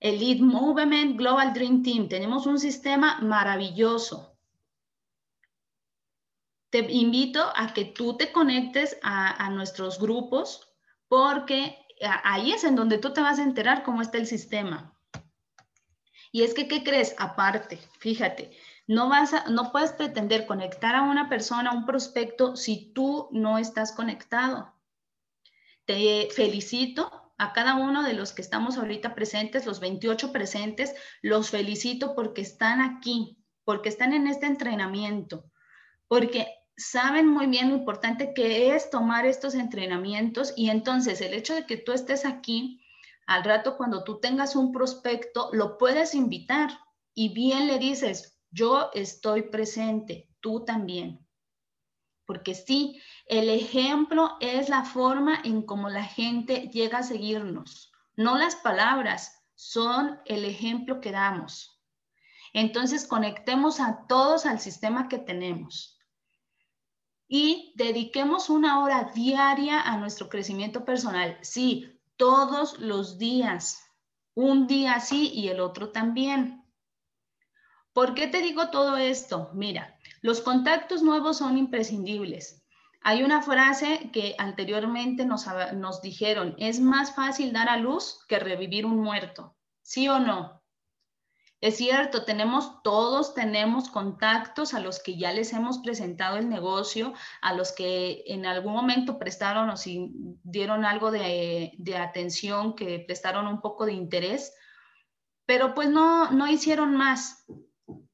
El 0.00 0.18
Lead 0.18 0.40
Movement 0.40 1.16
Global 1.18 1.52
Dream 1.52 1.82
Team, 1.82 2.08
tenemos 2.08 2.46
un 2.46 2.58
sistema 2.58 3.18
maravilloso. 3.20 4.36
Te 6.70 6.80
invito 6.90 7.52
a 7.54 7.72
que 7.72 7.84
tú 7.84 8.16
te 8.16 8.32
conectes 8.32 8.98
a, 9.02 9.44
a 9.44 9.50
nuestros 9.50 9.98
grupos 9.98 10.68
porque 11.08 11.83
ahí 12.00 12.52
es 12.52 12.64
en 12.64 12.76
donde 12.76 12.98
tú 12.98 13.12
te 13.12 13.20
vas 13.20 13.38
a 13.38 13.42
enterar 13.42 13.82
cómo 13.82 14.02
está 14.02 14.18
el 14.18 14.26
sistema. 14.26 14.98
Y 16.32 16.42
es 16.42 16.54
que, 16.54 16.66
¿qué 16.66 16.82
crees? 16.82 17.14
Aparte, 17.18 17.78
fíjate, 18.00 18.50
no, 18.86 19.08
vas 19.08 19.32
no 19.48 19.70
puedes 19.72 19.92
pretender 19.92 20.46
conectar 20.46 20.94
a 20.94 21.02
una 21.02 21.28
persona, 21.28 21.70
a 21.70 21.74
un 21.74 21.86
prospecto, 21.86 22.56
si 22.56 22.92
tú 22.92 23.28
no 23.30 23.58
estás 23.58 23.92
conectado 23.92 24.74
te 25.84 26.28
felicito 26.30 27.32
a 27.36 27.52
cada 27.52 27.74
uno 27.74 28.02
de 28.02 28.14
los 28.14 28.32
que 28.32 28.42
estamos 28.42 28.78
ahorita 28.78 29.14
presentes, 29.14 29.66
los 29.66 29.80
28 29.80 30.32
presentes, 30.32 30.94
los 31.20 31.50
felicito 31.50 32.14
porque 32.14 32.42
están 32.42 32.80
aquí, 32.80 33.38
porque 33.64 33.88
están 33.88 34.12
en 34.12 34.26
este 34.26 34.46
entrenamiento, 34.46 35.44
porque 36.08 36.46
saben 36.76 37.28
muy 37.28 37.46
bien 37.46 37.70
lo 37.70 37.76
importante 37.76 38.34
que 38.34 38.74
es 38.74 38.90
tomar 38.90 39.26
estos 39.26 39.54
entrenamientos 39.54 40.52
y 40.56 40.70
entonces 40.70 41.20
el 41.20 41.34
hecho 41.34 41.54
de 41.54 41.66
que 41.66 41.76
tú 41.76 41.92
estés 41.92 42.24
aquí, 42.24 42.84
al 43.26 43.44
rato 43.44 43.76
cuando 43.76 44.04
tú 44.04 44.20
tengas 44.20 44.56
un 44.56 44.72
prospecto, 44.72 45.50
lo 45.52 45.78
puedes 45.78 46.14
invitar 46.14 46.70
y 47.14 47.32
bien 47.32 47.68
le 47.68 47.78
dices, 47.78 48.38
yo 48.50 48.90
estoy 48.92 49.42
presente, 49.42 50.28
tú 50.40 50.64
también. 50.64 51.26
Porque 52.26 52.54
sí, 52.54 53.00
el 53.26 53.50
ejemplo 53.50 54.36
es 54.40 54.68
la 54.68 54.84
forma 54.84 55.40
en 55.44 55.62
cómo 55.62 55.90
la 55.90 56.04
gente 56.04 56.68
llega 56.72 56.98
a 56.98 57.02
seguirnos, 57.02 57.92
no 58.16 58.36
las 58.36 58.56
palabras, 58.56 59.42
son 59.54 60.18
el 60.24 60.44
ejemplo 60.44 61.00
que 61.00 61.12
damos. 61.12 61.80
Entonces, 62.52 63.06
conectemos 63.06 63.80
a 63.80 64.06
todos 64.06 64.46
al 64.46 64.60
sistema 64.60 65.08
que 65.08 65.18
tenemos 65.18 65.93
y 67.28 67.72
dediquemos 67.76 68.50
una 68.50 68.82
hora 68.82 69.10
diaria 69.14 69.80
a 69.80 69.96
nuestro 69.96 70.28
crecimiento 70.28 70.84
personal. 70.84 71.38
Sí, 71.42 72.00
todos 72.16 72.78
los 72.78 73.18
días, 73.18 73.82
un 74.34 74.66
día 74.66 75.00
sí 75.00 75.30
y 75.34 75.48
el 75.48 75.60
otro 75.60 75.90
también. 75.90 76.64
¿Por 77.92 78.14
qué 78.14 78.26
te 78.26 78.42
digo 78.42 78.70
todo 78.70 78.96
esto? 78.96 79.50
Mira, 79.54 79.98
los 80.20 80.40
contactos 80.40 81.02
nuevos 81.02 81.38
son 81.38 81.56
imprescindibles. 81.56 82.64
Hay 83.02 83.22
una 83.22 83.42
frase 83.42 84.10
que 84.12 84.34
anteriormente 84.38 85.26
nos, 85.26 85.46
nos 85.74 86.00
dijeron, 86.00 86.54
es 86.58 86.80
más 86.80 87.14
fácil 87.14 87.52
dar 87.52 87.68
a 87.68 87.76
luz 87.76 88.24
que 88.26 88.38
revivir 88.38 88.86
un 88.86 88.98
muerto. 88.98 89.54
¿Sí 89.82 90.08
o 90.08 90.18
no? 90.18 90.63
Es 91.64 91.78
cierto, 91.78 92.26
tenemos, 92.26 92.82
todos 92.82 93.32
tenemos 93.32 93.88
contactos 93.88 94.74
a 94.74 94.80
los 94.80 95.02
que 95.02 95.16
ya 95.16 95.32
les 95.32 95.54
hemos 95.54 95.78
presentado 95.78 96.36
el 96.36 96.50
negocio, 96.50 97.14
a 97.40 97.54
los 97.54 97.72
que 97.72 98.22
en 98.26 98.44
algún 98.44 98.74
momento 98.74 99.18
prestaron 99.18 99.70
o 99.70 99.76
si 99.78 100.12
dieron 100.42 100.84
algo 100.84 101.10
de, 101.10 101.72
de 101.78 101.96
atención, 101.96 102.74
que 102.76 102.98
prestaron 102.98 103.46
un 103.46 103.62
poco 103.62 103.86
de 103.86 103.94
interés, 103.94 104.52
pero 105.46 105.72
pues 105.72 105.88
no, 105.88 106.30
no 106.32 106.46
hicieron 106.48 106.96
más. 106.96 107.46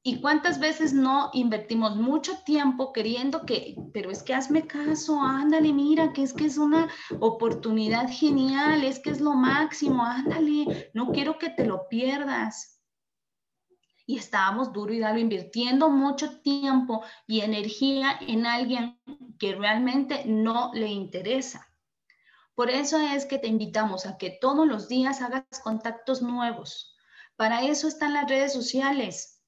¿Y 0.01 0.21
cuántas 0.21 0.57
veces 0.57 0.93
no 0.93 1.29
invertimos 1.33 1.97
mucho 1.97 2.37
tiempo 2.45 2.93
queriendo 2.93 3.45
que, 3.45 3.75
pero 3.93 4.11
es 4.11 4.23
que 4.23 4.33
hazme 4.33 4.65
caso, 4.65 5.21
ándale, 5.21 5.73
mira, 5.73 6.13
que 6.13 6.23
es 6.23 6.31
que 6.31 6.45
es 6.45 6.57
una 6.57 6.87
oportunidad 7.19 8.07
genial, 8.09 8.85
es 8.85 8.99
que 8.99 9.09
es 9.09 9.19
lo 9.19 9.33
máximo, 9.33 10.05
ándale, 10.05 10.89
no 10.93 11.11
quiero 11.11 11.37
que 11.37 11.49
te 11.49 11.65
lo 11.65 11.89
pierdas 11.89 12.70
y 14.11 14.17
estábamos 14.17 14.73
duro 14.73 14.93
y 14.93 14.99
dalo 14.99 15.19
invirtiendo 15.19 15.89
mucho 15.89 16.41
tiempo 16.41 17.01
y 17.27 17.39
energía 17.39 18.17
en 18.19 18.45
alguien 18.45 18.99
que 19.39 19.55
realmente 19.55 20.25
no 20.25 20.69
le 20.73 20.87
interesa. 20.87 21.65
Por 22.53 22.69
eso 22.69 22.99
es 22.99 23.25
que 23.25 23.39
te 23.39 23.47
invitamos 23.47 24.05
a 24.05 24.17
que 24.17 24.37
todos 24.41 24.67
los 24.67 24.89
días 24.89 25.21
hagas 25.21 25.45
contactos 25.63 26.21
nuevos. 26.21 26.97
Para 27.37 27.63
eso 27.63 27.87
están 27.87 28.13
las 28.13 28.29
redes 28.29 28.51
sociales. 28.51 29.41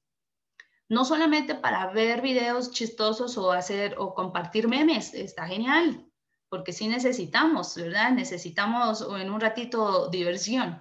No 0.88 1.04
solamente 1.04 1.54
para 1.54 1.88
ver 1.92 2.22
videos 2.22 2.70
chistosos 2.70 3.36
o 3.36 3.52
hacer 3.52 3.96
o 3.98 4.14
compartir 4.14 4.66
memes, 4.66 5.12
está 5.12 5.46
genial, 5.46 6.06
porque 6.48 6.72
sí 6.72 6.88
necesitamos, 6.88 7.74
¿verdad? 7.74 8.12
Necesitamos 8.12 9.06
en 9.20 9.30
un 9.30 9.40
ratito 9.42 10.08
diversión, 10.08 10.80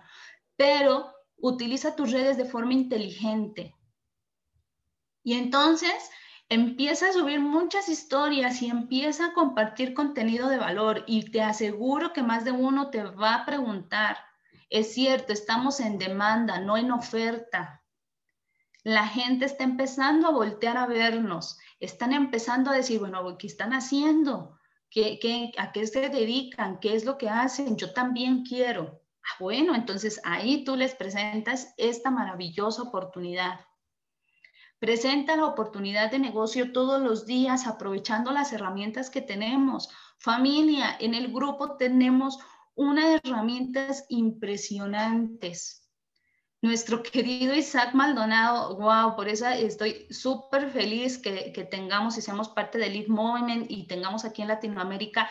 pero 0.56 1.13
utiliza 1.44 1.94
tus 1.98 2.14
redes 2.14 2.38
de 2.38 2.46
forma 2.46 2.72
inteligente. 2.72 3.76
Y 5.24 5.34
entonces 5.34 6.10
empieza 6.48 7.10
a 7.10 7.12
subir 7.12 7.42
muchas 7.42 7.90
historias 7.90 8.62
y 8.62 8.70
empieza 8.70 9.26
a 9.26 9.34
compartir 9.34 9.94
contenido 9.94 10.48
de 10.48 10.58
valor 10.58 11.04
y 11.06 11.32
te 11.32 11.42
aseguro 11.42 12.14
que 12.14 12.24
más 12.24 12.46
de 12.46 12.52
uno 12.52 12.90
te 12.92 13.04
va 13.04 13.36
a 13.36 13.46
preguntar, 13.46 14.18
es 14.70 14.94
cierto, 14.94 15.34
estamos 15.34 15.82
en 15.82 15.98
demanda, 15.98 16.60
no 16.60 16.78
en 16.78 16.92
oferta. 16.92 17.84
La 18.84 19.06
gente 19.06 19.44
está 19.44 19.66
empezando 19.66 20.30
a 20.30 20.32
voltear 20.32 20.78
a 20.78 20.88
vernos, 20.88 21.58
están 21.82 22.14
empezando 22.14 22.72
a 22.72 22.76
decir, 22.76 23.00
bueno, 23.00 23.38
¿qué 23.38 23.48
están 23.48 23.74
haciendo? 23.74 24.58
¿Qué, 24.90 25.52
a 25.58 25.74
qué 25.74 25.88
se 25.88 26.08
dedican? 26.08 26.80
¿Qué 26.80 26.96
es 26.96 27.04
lo 27.04 27.18
que 27.18 27.28
hacen? 27.28 27.76
Yo 27.76 27.92
también 27.92 28.46
quiero. 28.46 29.03
Ah, 29.24 29.36
bueno, 29.40 29.74
entonces 29.76 30.20
ahí 30.24 30.64
tú 30.64 30.76
les 30.76 30.96
presentas 30.96 31.74
esta 31.78 32.12
maravillosa 32.12 32.82
oportunidad. 32.82 33.60
Presenta 34.80 35.38
la 35.38 35.46
oportunidad 35.46 36.12
de 36.12 36.20
negocio 36.20 36.74
todos 36.74 37.02
los 37.02 37.26
días 37.26 37.68
aprovechando 37.68 38.32
las 38.32 38.52
herramientas 38.52 39.10
que 39.10 39.22
tenemos. 39.22 39.90
Familia, 40.20 40.98
en 41.00 41.14
el 41.14 41.32
grupo 41.32 41.78
tenemos 41.78 42.38
unas 42.76 43.22
herramientas 43.24 44.06
impresionantes. 44.10 45.88
Nuestro 46.62 47.02
querido 47.04 47.54
Isaac 47.54 47.94
Maldonado, 47.94 48.78
wow, 48.78 49.16
por 49.16 49.30
eso 49.30 49.48
estoy 49.48 50.08
súper 50.10 50.70
feliz 50.70 51.18
que, 51.18 51.52
que, 51.54 51.64
tengamos 51.66 52.18
y 52.18 52.22
seamos 52.22 52.50
parte 52.50 52.78
del 52.78 52.94
Lead 52.94 53.08
Movement 53.08 53.70
y 53.70 53.86
tengamos 53.86 54.26
aquí 54.26 54.42
en 54.42 54.48
Latinoamérica 54.48 55.30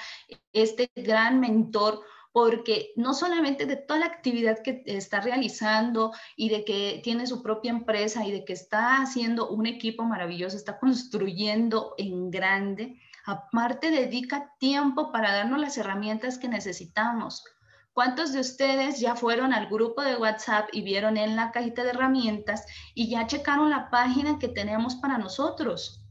este 0.53 0.91
gran 0.95 1.41
mentor 1.41 2.03
porque 2.33 2.93
no 2.97 3.13
solamente 3.13 3.67
de 3.67 3.77
toda 3.77 4.01
la 4.01 4.07
actividad 4.07 4.63
que 4.63 4.83
está 4.87 5.21
realizando 5.21 6.13
y 6.35 6.49
de 6.49 6.65
que 6.65 7.01
tiene 7.05 7.27
su 7.27 7.43
propia 7.43 7.71
empresa 7.71 8.25
y 8.27 8.33
de 8.33 8.45
que 8.45 8.55
está 8.55 9.03
haciendo 9.03 9.51
un 9.51 9.67
equipo 9.67 10.05
maravilloso, 10.05 10.57
está 10.57 10.79
construyendo 10.79 11.95
en 11.99 12.31
grande, 12.31 12.99
aparte 13.27 13.91
dedica 13.91 14.53
tiempo 14.59 15.13
para 15.13 15.33
darnos 15.33 15.61
las 15.61 15.77
herramientas 15.77 16.39
que 16.39 16.49
necesitamos. 16.49 17.45
¿Cuántos 17.93 18.33
de 18.33 18.41
ustedes 18.41 19.01
ya 19.01 19.15
fueron 19.15 19.53
al 19.53 19.67
grupo 19.69 20.01
de 20.01 20.17
WhatsApp 20.17 20.71
y 20.73 20.81
vieron 20.81 21.19
en 21.19 21.37
la 21.37 21.53
cajita 21.53 21.85
de 21.85 21.91
herramientas 21.91 22.65
y 22.95 23.11
ya 23.11 23.27
checaron 23.27 23.69
la 23.69 23.91
página 23.91 24.39
que 24.39 24.49
tenemos 24.49 24.95
para 24.97 25.19
nosotros? 25.19 26.03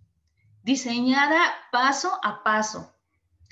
Diseñada 0.62 1.41
paso 1.71 2.19
a 2.21 2.43
paso 2.43 2.90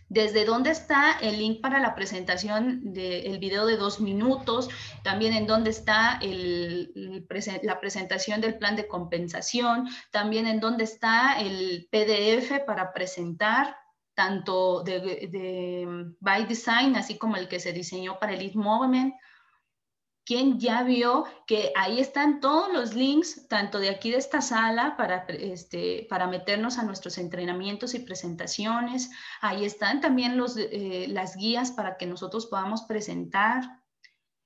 desde 0.09 0.43
dónde 0.43 0.71
está 0.71 1.17
el 1.21 1.37
link 1.37 1.61
para 1.61 1.79
la 1.79 1.93
presentación 1.95 2.93
del 2.93 3.37
video 3.37 3.65
de 3.67 3.77
dos 3.77 4.01
minutos, 4.01 4.69
también 5.03 5.33
en 5.33 5.45
dónde 5.45 5.69
está 5.69 6.19
la 6.21 7.79
presentación 7.79 8.41
del 8.41 8.57
plan 8.57 8.75
de 8.75 8.87
compensación, 8.87 9.87
también 10.11 10.47
en 10.47 10.59
dónde 10.59 10.83
está 10.83 11.39
el 11.39 11.87
PDF 11.91 12.65
para 12.65 12.91
presentar 12.91 13.77
tanto 14.15 14.83
de, 14.83 14.99
de 15.31 15.87
By 16.19 16.45
Design, 16.45 16.95
así 16.95 17.17
como 17.17 17.37
el 17.37 17.47
que 17.47 17.59
se 17.59 17.71
diseñó 17.71 18.19
para 18.19 18.33
el 18.33 18.39
Lead 18.39 18.55
Movement, 18.55 19.13
quien 20.29 20.59
ya 20.59 20.83
vio 20.83 21.25
que 21.47 21.73
ahí 21.75 21.99
están 21.99 22.39
todos 22.39 22.71
los 22.71 22.93
links, 22.93 23.47
tanto 23.47 23.79
de 23.79 23.89
aquí 23.89 24.11
de 24.11 24.17
esta 24.17 24.41
sala, 24.41 24.95
para, 24.95 25.25
este, 25.27 26.05
para 26.07 26.27
meternos 26.27 26.77
a 26.77 26.83
nuestros 26.83 27.17
entrenamientos 27.17 27.95
y 27.95 27.99
presentaciones. 28.01 29.09
Ahí 29.41 29.65
están 29.65 30.01
también 30.01 30.37
los, 30.37 30.55
eh, 30.55 31.07
las 31.09 31.35
guías 31.35 31.71
para 31.71 31.97
que 31.97 32.05
nosotros 32.05 32.45
podamos 32.45 32.83
presentar, 32.83 33.81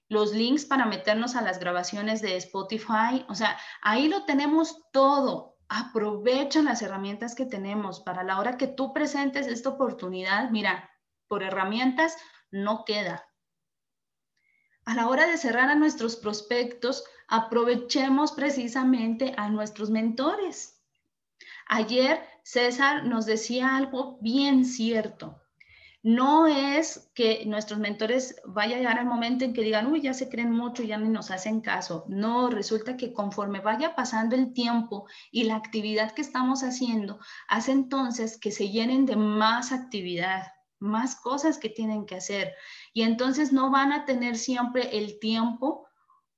los 0.08 0.34
links 0.34 0.64
para 0.64 0.86
meternos 0.86 1.36
a 1.36 1.42
las 1.42 1.60
grabaciones 1.60 2.22
de 2.22 2.38
Spotify. 2.38 3.26
O 3.28 3.36
sea, 3.36 3.58
ahí 3.82 4.08
lo 4.08 4.24
tenemos 4.24 4.84
todo. 4.94 5.58
Aprovecha 5.68 6.62
las 6.62 6.82
herramientas 6.82 7.36
que 7.36 7.46
tenemos 7.46 8.00
para 8.00 8.24
la 8.24 8.40
hora 8.40 8.56
que 8.56 8.68
tú 8.68 8.94
presentes 8.94 9.48
esta 9.48 9.72
oportunidad. 9.72 10.50
Mira, 10.50 10.90
por 11.28 11.44
herramientas 11.44 12.16
no 12.52 12.86
queda 12.86 13.26
a 14.86 14.96
la 14.96 15.08
hora 15.08 15.28
de 15.28 15.38
cerrar 15.38 15.70
a 15.70 15.76
nuestros 15.76 16.16
prospectos, 16.16 17.04
aprovechemos 17.28 18.32
precisamente 18.32 19.34
a 19.38 19.50
nuestros 19.50 19.90
mentores. 19.90 20.82
Ayer 21.68 22.22
César 22.44 23.06
nos 23.06 23.26
decía 23.26 23.76
algo 23.76 24.18
bien 24.22 24.66
cierto. 24.66 25.40
No 26.04 26.48
es 26.48 27.10
que 27.16 27.46
nuestros 27.46 27.80
mentores 27.80 28.36
vayan 28.46 28.74
a 28.74 28.82
llegar 28.82 29.00
al 29.00 29.06
momento 29.06 29.46
en 29.46 29.54
que 29.54 29.62
digan, 29.62 29.88
uy, 29.88 30.02
ya 30.02 30.14
se 30.14 30.28
creen 30.28 30.52
mucho, 30.52 30.84
ya 30.84 30.98
ni 30.98 31.08
nos 31.08 31.32
hacen 31.32 31.62
caso. 31.62 32.04
No, 32.10 32.50
resulta 32.50 32.98
que 32.98 33.14
conforme 33.14 33.62
vaya 33.62 33.96
pasando 33.96 34.36
el 34.36 34.52
tiempo 34.52 35.08
y 35.32 35.46
la 35.46 35.56
actividad 35.56 36.12
que 36.12 36.22
estamos 36.22 36.62
haciendo, 36.62 37.20
hace 37.48 37.72
entonces 37.72 38.38
que 38.38 38.52
se 38.52 38.70
llenen 38.70 39.06
de 39.06 39.16
más 39.16 39.72
actividad, 39.72 40.48
más 40.84 41.16
cosas 41.16 41.58
que 41.58 41.70
tienen 41.70 42.06
que 42.06 42.16
hacer. 42.16 42.54
Y 42.94 43.02
entonces 43.04 43.52
no 43.52 43.72
van 43.72 43.92
a 43.92 44.06
tener 44.06 44.38
siempre 44.38 44.98
el 44.98 45.20
tiempo 45.20 45.88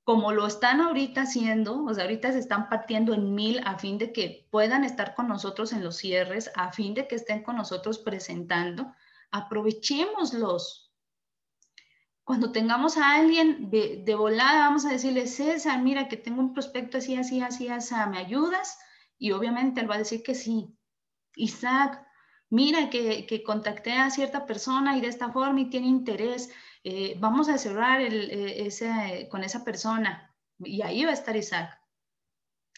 como 0.04 0.30
lo 0.30 0.46
están 0.46 0.80
ahorita 0.80 1.22
haciendo, 1.22 1.84
o 1.84 1.92
sea, 1.92 2.04
ahorita 2.04 2.30
se 2.30 2.38
están 2.38 2.68
partiendo 2.68 3.12
en 3.12 3.34
mil 3.34 3.60
a 3.64 3.76
fin 3.76 3.98
de 3.98 4.12
que 4.12 4.46
puedan 4.52 4.84
estar 4.84 5.16
con 5.16 5.26
nosotros 5.26 5.72
en 5.72 5.82
los 5.82 5.96
cierres, 5.96 6.48
a 6.54 6.70
fin 6.70 6.94
de 6.94 7.08
que 7.08 7.16
estén 7.16 7.42
con 7.42 7.56
nosotros 7.56 7.98
presentando, 7.98 8.94
aprovechémoslos. 9.32 10.92
Cuando 12.22 12.52
tengamos 12.52 12.96
a 12.96 13.16
alguien 13.16 13.68
de, 13.68 14.04
de, 14.04 14.14
volada, 14.14 14.68
vamos 14.68 14.86
a 14.86 14.90
decirle, 14.90 15.26
César, 15.26 15.82
mira 15.82 16.06
que 16.06 16.16
tengo 16.16 16.40
un 16.40 16.52
prospecto 16.52 16.98
así, 16.98 17.16
así, 17.16 17.40
así, 17.40 17.66
así, 17.66 17.94
¿me 18.08 18.18
ayudas? 18.18 18.78
Y 19.18 19.32
obviamente 19.32 19.80
él 19.80 19.90
va 19.90 19.96
a 19.96 19.98
decir 19.98 20.22
que 20.22 20.36
sí. 20.36 20.72
Isaac, 21.34 22.05
mira 22.60 22.90
que, 22.92 23.26
que 23.26 23.42
contacté 23.50 23.92
a 23.92 24.10
cierta 24.10 24.46
persona 24.46 24.96
y 24.96 25.00
de 25.00 25.08
esta 25.08 25.28
forma 25.30 25.60
y 25.60 25.70
tiene 25.70 25.88
interés, 25.88 26.50
eh, 26.84 27.16
vamos 27.18 27.48
a 27.48 27.58
cerrar 27.58 28.00
el, 28.00 28.30
eh, 28.30 28.66
ese, 28.66 29.28
con 29.30 29.44
esa 29.44 29.64
persona. 29.64 30.34
Y 30.58 30.80
ahí 30.82 31.04
va 31.04 31.10
a 31.10 31.20
estar 31.20 31.36
Isaac. 31.36 31.70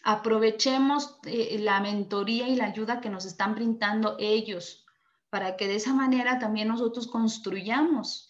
Aprovechemos 0.03 1.19
eh, 1.25 1.57
la 1.59 1.79
mentoría 1.79 2.47
y 2.47 2.55
la 2.55 2.65
ayuda 2.65 3.01
que 3.01 3.09
nos 3.09 3.25
están 3.25 3.55
brindando 3.55 4.17
ellos 4.19 4.85
para 5.29 5.55
que 5.57 5.67
de 5.67 5.75
esa 5.75 5.93
manera 5.93 6.39
también 6.39 6.67
nosotros 6.67 7.07
construyamos 7.07 8.29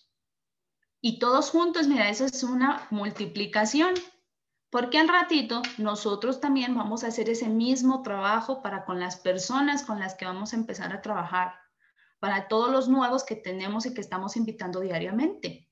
y 1.01 1.17
todos 1.19 1.49
juntos, 1.51 1.87
mira, 1.87 2.09
eso 2.09 2.25
es 2.25 2.43
una 2.43 2.85
multiplicación. 2.89 3.93
Porque 4.69 4.99
al 4.99 5.07
ratito 5.07 5.61
nosotros 5.77 6.39
también 6.39 6.75
vamos 6.75 7.03
a 7.03 7.07
hacer 7.07 7.29
ese 7.29 7.49
mismo 7.49 8.03
trabajo 8.03 8.61
para 8.61 8.85
con 8.85 8.99
las 8.99 9.15
personas 9.15 9.83
con 9.83 9.99
las 9.99 10.15
que 10.15 10.25
vamos 10.25 10.53
a 10.53 10.57
empezar 10.57 10.93
a 10.93 11.01
trabajar, 11.01 11.53
para 12.19 12.47
todos 12.47 12.71
los 12.71 12.87
nuevos 12.87 13.23
que 13.23 13.35
tenemos 13.35 13.85
y 13.85 13.93
que 13.93 14.01
estamos 14.01 14.35
invitando 14.37 14.81
diariamente. 14.81 15.69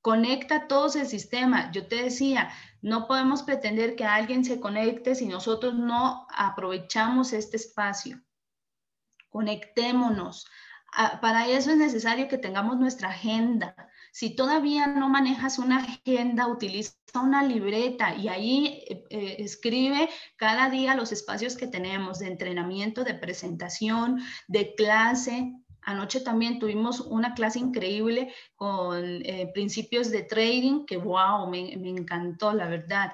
Conecta 0.00 0.68
todo 0.68 0.86
ese 0.86 1.04
sistema. 1.04 1.70
Yo 1.72 1.86
te 1.88 1.96
decía, 2.04 2.50
no 2.80 3.06
podemos 3.06 3.42
pretender 3.42 3.96
que 3.96 4.04
alguien 4.04 4.44
se 4.44 4.60
conecte 4.60 5.14
si 5.14 5.26
nosotros 5.26 5.74
no 5.74 6.26
aprovechamos 6.30 7.32
este 7.32 7.56
espacio. 7.56 8.22
Conectémonos. 9.28 10.46
Ah, 10.94 11.18
para 11.20 11.48
eso 11.48 11.72
es 11.72 11.76
necesario 11.76 12.28
que 12.28 12.38
tengamos 12.38 12.78
nuestra 12.78 13.10
agenda, 13.10 13.74
si 14.12 14.34
todavía 14.34 14.86
no 14.86 15.08
manejas 15.08 15.58
una 15.58 15.78
agenda, 15.78 16.46
utiliza 16.46 16.92
una 17.14 17.42
libreta 17.42 18.14
y 18.14 18.28
ahí 18.28 18.66
eh, 18.88 19.04
eh, 19.10 19.36
escribe 19.38 20.08
cada 20.36 20.68
día 20.70 20.94
los 20.94 21.12
espacios 21.12 21.56
que 21.56 21.66
tenemos 21.66 22.18
de 22.18 22.28
entrenamiento, 22.28 23.04
de 23.04 23.14
presentación, 23.14 24.20
de 24.46 24.74
clase. 24.74 25.54
Anoche 25.82 26.20
también 26.20 26.58
tuvimos 26.58 27.00
una 27.00 27.34
clase 27.34 27.58
increíble 27.58 28.32
con 28.56 29.04
eh, 29.04 29.50
principios 29.54 30.10
de 30.10 30.22
trading 30.22 30.84
que, 30.84 30.96
wow, 30.98 31.48
me, 31.48 31.72
encantó, 31.72 32.52
la 32.52 32.68
verdad. 32.68 33.12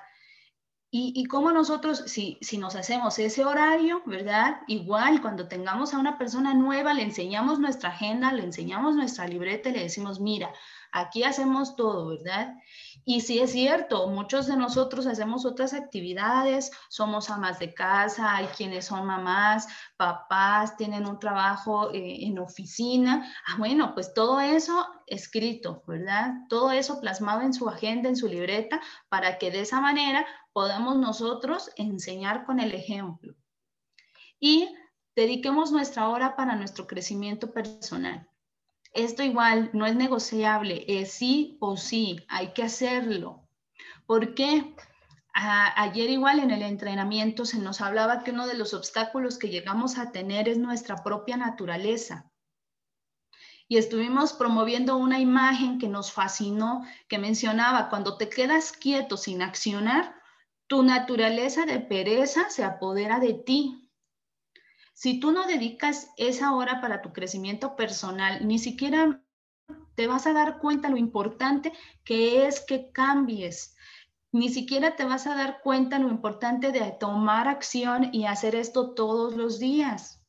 Y, 0.91 1.13
y 1.17 1.25
cómo 1.25 1.51
nosotros, 1.51 2.05
si, 2.07 2.39
si 2.41 2.57
nos 2.57 2.77
hacemos 2.77 3.19
ese 3.19 3.45
horario, 3.45 4.03
¿verdad? 4.07 4.61
Igual 4.69 5.21
cuando 5.23 5.49
tengamos 5.49 5.93
a 5.93 5.99
una 5.99 6.19
persona 6.19 6.55
nueva, 6.55 6.95
le 6.95 7.03
enseñamos 7.03 7.59
nuestra 7.59 7.91
agenda, 7.91 8.33
le 8.33 8.45
enseñamos 8.45 8.95
nuestra 8.95 9.27
libreta 9.27 9.71
y 9.71 9.73
le 9.73 9.83
decimos, 9.83 10.21
mira, 10.21 10.53
Aquí 10.97 11.25
hacemos 11.25 11.75
todo, 11.75 12.07
¿verdad? 12.07 12.55
Y 13.05 13.23
sí 13.23 13.41
es 13.41 13.51
cierto, 13.51 14.07
muchos 14.07 14.47
de 14.47 14.57
nosotros 14.57 15.09
hacemos 15.09 15.45
otras 15.45 15.75
actividades, 15.75 16.71
somos 16.89 17.31
amas 17.31 17.59
de 17.59 17.75
casa, 17.75 18.37
hay 18.37 18.47
quienes 18.47 18.85
son 18.85 19.05
mamás, 19.05 19.67
papás, 19.97 20.77
tienen 20.77 21.05
un 21.07 21.19
trabajo 21.19 21.93
eh, 21.93 22.25
en 22.25 22.39
oficina. 22.39 23.29
Ah, 23.45 23.57
bueno, 23.59 23.93
pues 23.93 24.15
todo 24.15 24.39
eso 24.39 24.87
escrito, 25.09 25.83
¿verdad? 25.89 26.33
Todo 26.49 26.71
eso 26.71 27.01
plasmado 27.01 27.41
en 27.41 27.55
su 27.55 27.69
agenda, 27.69 28.09
en 28.09 28.17
su 28.17 28.29
libreta, 28.29 28.81
para 29.09 29.37
que 29.37 29.51
de 29.51 29.63
esa 29.63 29.81
manera 29.81 30.25
podamos 30.53 30.97
nosotros 30.97 31.73
enseñar 31.75 32.45
con 32.45 32.61
el 32.61 32.73
ejemplo. 32.73 33.35
Y 34.39 34.73
dediquemos 35.17 35.73
nuestra 35.73 36.09
hora 36.09 36.37
para 36.37 36.55
nuestro 36.55 36.87
crecimiento 36.87 37.53
personal. 37.53 38.29
Esto 38.95 39.23
igual 39.23 39.71
no 39.73 39.87
es 39.87 39.97
negociable, 39.97 40.85
es 40.87 41.13
sí 41.13 41.57
o 41.61 41.77
sí, 41.77 42.25
hay 42.29 42.53
que 42.53 42.63
hacerlo. 42.63 43.43
¿Por 44.07 44.35
qué? 44.35 44.75
ayer 45.37 46.11
igual 46.11 46.39
en 46.39 46.53
el 46.53 46.63
entrenamiento 46.63 47.45
se 47.45 47.59
nos 47.59 47.81
hablaba 47.81 48.23
que 48.23 48.31
uno 48.31 48.47
de 48.47 48.55
los 48.55 48.73
obstáculos 48.73 49.37
que 49.37 49.49
llegamos 49.49 49.99
a 49.99 50.13
tener 50.13 50.49
es 50.49 50.59
nuestra 50.59 51.03
propia 51.03 51.37
naturaleza. 51.37 52.31
Y 53.67 53.79
estuvimos 53.79 54.33
promoviendo 54.33 54.97
una 54.97 55.19
imagen 55.19 55.79
que 55.79 55.89
nos 55.89 56.13
fascinó, 56.13 56.85
que 57.09 57.19
mencionaba, 57.19 57.89
cuando 57.89 58.17
te 58.17 58.29
quedas 58.29 58.71
quieto 58.71 59.17
sin 59.17 59.43
accionar, 59.43 60.15
tu 60.69 60.83
naturaleza 60.83 61.67
de 61.67 61.81
pereza 61.81 62.49
se 62.51 62.63
apodera 62.63 63.19
de 63.19 63.35
ti. 63.35 63.84
Si 64.95 65.19
tú 65.19 65.33
no 65.33 65.47
dedicas 65.47 66.11
esa 66.17 66.55
hora 66.55 66.81
para 66.81 67.03
tu 67.03 67.13
crecimiento 67.13 67.77
personal, 67.77 68.47
ni 68.47 68.59
siquiera 68.59 69.21
te 69.97 70.07
vas 70.07 70.27
a 70.27 70.33
dar 70.33 70.59
cuenta 70.59 70.89
lo 70.89 70.97
importante 70.97 71.73
que 72.05 72.47
es 72.47 72.61
que 72.61 72.91
cambies. 72.93 73.77
Ni 74.33 74.49
siquiera 74.49 74.97
te 74.97 75.05
vas 75.05 75.27
a 75.27 75.35
dar 75.35 75.61
cuenta 75.63 75.99
lo 75.99 76.09
importante 76.09 76.73
de 76.73 76.93
tomar 76.99 77.49
acción 77.49 78.11
y 78.13 78.27
hacer 78.27 78.55
esto 78.55 78.95
todos 78.95 79.37
los 79.37 79.59
días. 79.59 80.23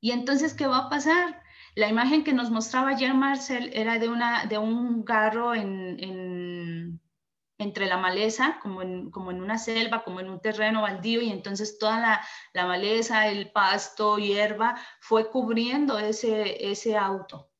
Y 0.00 0.10
entonces, 0.10 0.54
¿qué 0.54 0.66
va 0.66 0.78
a 0.78 0.90
pasar? 0.90 1.42
La 1.74 1.88
imagen 1.88 2.24
que 2.24 2.32
nos 2.32 2.50
mostraba 2.50 2.90
ayer 2.90 3.14
Marcel 3.14 3.70
era 3.72 3.98
de, 3.98 4.08
una, 4.08 4.46
de 4.46 4.58
un 4.58 5.04
garro 5.04 5.54
en, 5.54 6.02
en 6.02 7.00
entre 7.62 7.86
la 7.86 7.96
maleza, 7.96 8.58
como 8.62 8.82
en, 8.82 9.10
como 9.10 9.30
en 9.30 9.42
una 9.42 9.58
selva, 9.58 10.04
como 10.04 10.20
en 10.20 10.28
un 10.28 10.40
terreno 10.40 10.82
baldío, 10.82 11.22
y 11.22 11.30
entonces 11.30 11.78
toda 11.78 12.00
la, 12.00 12.26
la 12.52 12.66
maleza, 12.66 13.28
el 13.28 13.50
pasto, 13.50 14.18
hierba, 14.18 14.76
fue 15.00 15.30
cubriendo 15.30 15.98
ese, 15.98 16.70
ese 16.70 16.96
auto. 16.96 17.50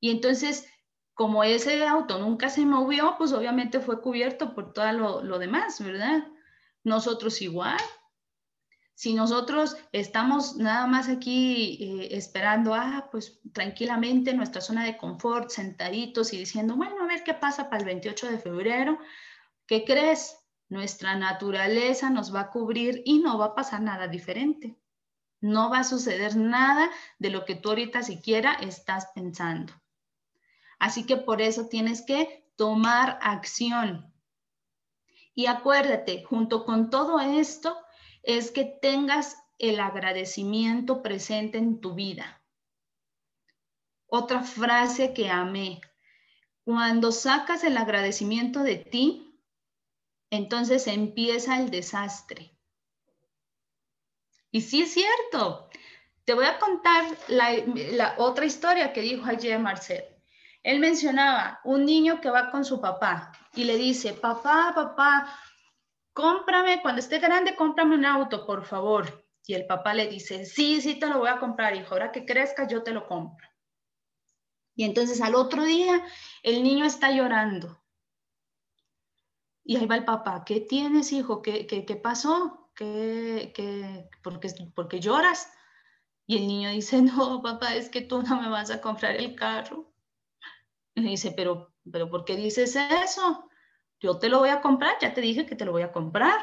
Y 0.00 0.10
entonces, 0.10 0.68
como 1.14 1.42
ese 1.44 1.86
auto 1.86 2.18
nunca 2.18 2.48
se 2.48 2.64
movió, 2.64 3.16
pues 3.18 3.32
obviamente 3.32 3.80
fue 3.80 4.00
cubierto 4.00 4.54
por 4.54 4.72
todo 4.72 4.92
lo, 4.92 5.22
lo 5.22 5.38
demás, 5.38 5.82
¿verdad? 5.82 6.26
Nosotros 6.84 7.42
igual, 7.42 7.80
si 8.98 9.14
nosotros 9.14 9.76
estamos 9.92 10.56
nada 10.56 10.88
más 10.88 11.08
aquí 11.08 11.78
eh, 11.80 12.16
esperando, 12.16 12.74
ah, 12.74 13.06
pues 13.12 13.38
tranquilamente 13.52 14.32
en 14.32 14.38
nuestra 14.38 14.60
zona 14.60 14.84
de 14.84 14.96
confort, 14.96 15.50
sentaditos 15.50 16.32
y 16.32 16.38
diciendo, 16.38 16.74
bueno, 16.74 17.00
a 17.00 17.06
ver 17.06 17.22
qué 17.22 17.32
pasa 17.32 17.70
para 17.70 17.78
el 17.78 17.86
28 17.86 18.28
de 18.28 18.38
febrero, 18.38 18.98
¿qué 19.68 19.84
crees? 19.84 20.36
Nuestra 20.68 21.14
naturaleza 21.14 22.10
nos 22.10 22.34
va 22.34 22.40
a 22.40 22.50
cubrir 22.50 23.02
y 23.04 23.20
no 23.20 23.38
va 23.38 23.44
a 23.44 23.54
pasar 23.54 23.82
nada 23.82 24.08
diferente. 24.08 24.76
No 25.40 25.70
va 25.70 25.78
a 25.78 25.84
suceder 25.84 26.34
nada 26.34 26.90
de 27.20 27.30
lo 27.30 27.44
que 27.44 27.54
tú 27.54 27.68
ahorita 27.68 28.02
siquiera 28.02 28.54
estás 28.54 29.12
pensando. 29.14 29.72
Así 30.80 31.06
que 31.06 31.16
por 31.16 31.40
eso 31.40 31.68
tienes 31.68 32.02
que 32.02 32.50
tomar 32.56 33.20
acción. 33.22 34.12
Y 35.36 35.46
acuérdate, 35.46 36.24
junto 36.24 36.64
con 36.64 36.90
todo 36.90 37.20
esto, 37.20 37.78
es 38.28 38.50
que 38.50 38.66
tengas 38.66 39.42
el 39.58 39.80
agradecimiento 39.80 41.02
presente 41.02 41.56
en 41.56 41.80
tu 41.80 41.94
vida. 41.94 42.42
Otra 44.06 44.42
frase 44.42 45.14
que 45.14 45.30
amé. 45.30 45.80
Cuando 46.62 47.10
sacas 47.10 47.64
el 47.64 47.78
agradecimiento 47.78 48.62
de 48.62 48.76
ti, 48.76 49.40
entonces 50.28 50.88
empieza 50.88 51.58
el 51.58 51.70
desastre. 51.70 52.54
Y 54.50 54.60
sí 54.60 54.82
es 54.82 54.92
cierto. 54.92 55.70
Te 56.26 56.34
voy 56.34 56.44
a 56.44 56.58
contar 56.58 57.06
la, 57.28 58.14
otra 58.18 58.44
historia 58.44 58.92
que 58.92 59.00
dijo 59.00 59.24
ayer 59.24 59.58
Marcel. 59.58 60.04
Él 60.62 60.80
mencionaba 60.80 61.60
un 61.64 61.86
niño 61.86 62.20
que 62.20 62.28
va 62.28 62.50
con 62.50 62.66
su 62.66 62.78
papá 62.78 63.32
y 63.54 63.64
le 63.64 63.78
dice, 63.78 64.12
papá, 64.12 64.72
papá, 64.74 65.34
cómprame, 66.18 66.82
cuando 66.82 66.98
esté 66.98 67.20
grande, 67.20 67.54
cómprame 67.54 67.94
un 67.94 68.04
auto, 68.04 68.44
por 68.44 68.64
favor. 68.64 69.24
Y 69.46 69.54
el 69.54 69.66
papá 69.66 69.94
le 69.94 70.08
dice, 70.08 70.44
sí, 70.44 70.80
sí 70.80 70.96
te 70.96 71.06
lo 71.06 71.20
voy 71.20 71.28
a 71.28 71.38
comprar, 71.38 71.76
hijo, 71.76 71.94
ahora 71.94 72.10
que 72.10 72.26
crezca 72.26 72.66
yo 72.66 72.82
te 72.82 72.90
lo 72.90 73.06
compro. 73.06 73.46
Y 74.74 74.82
entonces 74.82 75.20
al 75.20 75.36
otro 75.36 75.62
día 75.62 76.04
el 76.42 76.64
niño 76.64 76.84
está 76.84 77.12
llorando. 77.12 77.80
Y 79.62 79.76
ahí 79.76 79.86
va 79.86 79.94
el 79.94 80.04
papá, 80.04 80.42
¿qué 80.44 80.60
tienes, 80.60 81.12
hijo? 81.12 81.40
¿Qué, 81.40 81.68
qué, 81.68 81.96
pasó? 81.96 82.68
¿Qué, 82.74 83.52
qué, 83.54 84.10
por, 84.20 84.40
qué, 84.40 84.48
¿Por 84.74 84.88
qué 84.88 84.98
lloras? 84.98 85.52
Y 86.26 86.36
el 86.36 86.48
niño 86.48 86.70
dice, 86.70 87.00
no, 87.02 87.42
papá, 87.42 87.76
es 87.76 87.88
que 87.90 88.00
tú 88.00 88.22
no 88.22 88.42
me 88.42 88.48
vas 88.48 88.72
a 88.72 88.80
comprar 88.80 89.14
el 89.14 89.36
carro. 89.36 89.94
Y 90.96 91.00
le 91.00 91.10
dice, 91.10 91.30
pero, 91.30 91.72
pero 91.92 92.10
¿por 92.10 92.24
qué 92.24 92.34
dices 92.34 92.74
eso? 92.74 93.48
Yo 94.00 94.18
te 94.18 94.28
lo 94.28 94.38
voy 94.38 94.50
a 94.50 94.60
comprar, 94.60 94.94
ya 95.00 95.14
te 95.14 95.20
dije 95.20 95.46
que 95.46 95.56
te 95.56 95.64
lo 95.64 95.72
voy 95.72 95.82
a 95.82 95.92
comprar. 95.92 96.38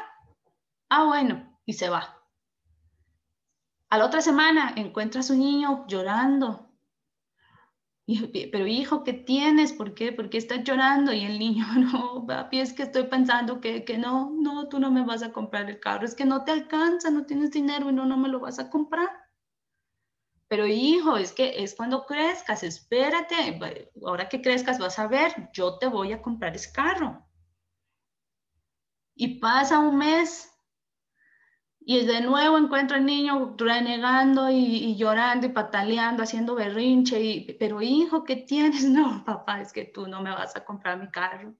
Ah, 0.88 1.04
bueno, 1.04 1.58
y 1.64 1.72
se 1.74 1.88
va. 1.88 2.22
A 3.88 3.98
la 3.98 4.06
otra 4.06 4.20
semana 4.20 4.72
encuentra 4.76 5.20
a 5.20 5.24
su 5.24 5.34
niño 5.36 5.86
llorando. 5.86 6.70
pero 8.52 8.66
hijo, 8.66 9.04
¿qué 9.04 9.12
tienes? 9.12 9.72
¿Por 9.72 9.94
qué? 9.94 10.12
¿Por 10.12 10.30
qué 10.30 10.38
estás 10.38 10.62
llorando? 10.64 11.12
Y 11.12 11.24
el 11.24 11.38
niño, 11.38 11.64
no, 11.78 12.26
papi, 12.26 12.60
es 12.60 12.72
que 12.72 12.84
estoy 12.84 13.04
pensando 13.04 13.60
que, 13.60 13.84
que 13.84 13.98
no, 13.98 14.30
no, 14.30 14.68
tú 14.68 14.78
no 14.80 14.90
me 14.90 15.04
vas 15.04 15.22
a 15.22 15.32
comprar 15.32 15.68
el 15.70 15.80
carro, 15.80 16.04
es 16.04 16.14
que 16.14 16.24
no 16.24 16.44
te 16.44 16.52
alcanza, 16.52 17.10
no 17.10 17.26
tienes 17.26 17.50
dinero 17.50 17.90
y 17.90 17.92
no, 17.94 18.06
no 18.06 18.16
me 18.16 18.28
lo 18.28 18.40
vas 18.40 18.58
a 18.58 18.70
comprar. 18.70 19.10
pero 20.48 20.66
hijo, 20.66 21.16
es 21.16 21.32
que 21.32 21.62
es 21.62 21.74
cuando 21.74 22.06
crezcas, 22.06 22.62
espérate, 22.62 23.58
ahora 24.04 24.28
que 24.28 24.40
crezcas 24.42 24.78
vas 24.78 24.98
a 24.98 25.08
ver, 25.08 25.50
yo 25.52 25.78
te 25.78 25.88
voy 25.88 26.12
a 26.12 26.22
comprar 26.22 26.54
ese 26.54 26.72
carro. 26.72 27.25
Y 29.16 29.40
pasa 29.40 29.80
un 29.80 29.96
mes 29.96 30.56
y 31.88 32.04
de 32.04 32.20
nuevo 32.20 32.58
encuentro 32.58 32.96
al 32.96 33.06
niño 33.06 33.54
renegando 33.56 34.50
y, 34.50 34.96
llorando 34.96 35.46
y 35.46 35.50
pataleando, 35.50 36.24
haciendo 36.24 36.56
berrinche. 36.56 37.20
Y, 37.20 37.52
pero 37.60 37.80
hijo, 37.80 38.24
¿qué 38.24 38.34
tienes? 38.34 38.84
No, 38.90 39.24
papá, 39.24 39.60
es 39.60 39.72
que 39.72 39.84
tú 39.84 40.08
no 40.08 40.20
me 40.20 40.30
vas 40.30 40.56
a 40.56 40.64
comprar 40.64 40.98
mi 40.98 41.08
carro. 41.10 41.54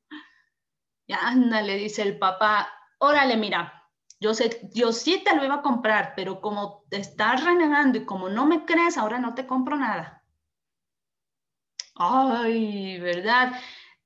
Y 1.07 1.13
anda, 1.13 1.63
le 1.63 1.77
dice 1.77 2.03
el 2.03 2.19
papá, 2.19 2.69
órale, 2.99 3.37
mira, 3.37 3.89
yo 4.19 4.35
sé, 4.35 4.69
yo 4.75 4.93
sí 4.93 5.23
te 5.25 5.37
lo 5.37 5.45
iba 5.45 5.57
a 5.57 5.63
comprar, 5.63 6.15
pero 6.17 6.41
como 6.41 6.83
te 6.91 6.97
estás 6.97 7.45
renegando 7.45 7.99
y 7.99 8.05
como 8.05 8.29
no 8.29 8.47
me 8.47 8.65
crees, 8.65 8.99
ahora 8.99 9.21
no 9.21 9.35
te 9.35 9.47
compro 9.47 9.77
nada. 9.77 10.25
Ay, 11.95 12.99
¿verdad? 12.99 13.53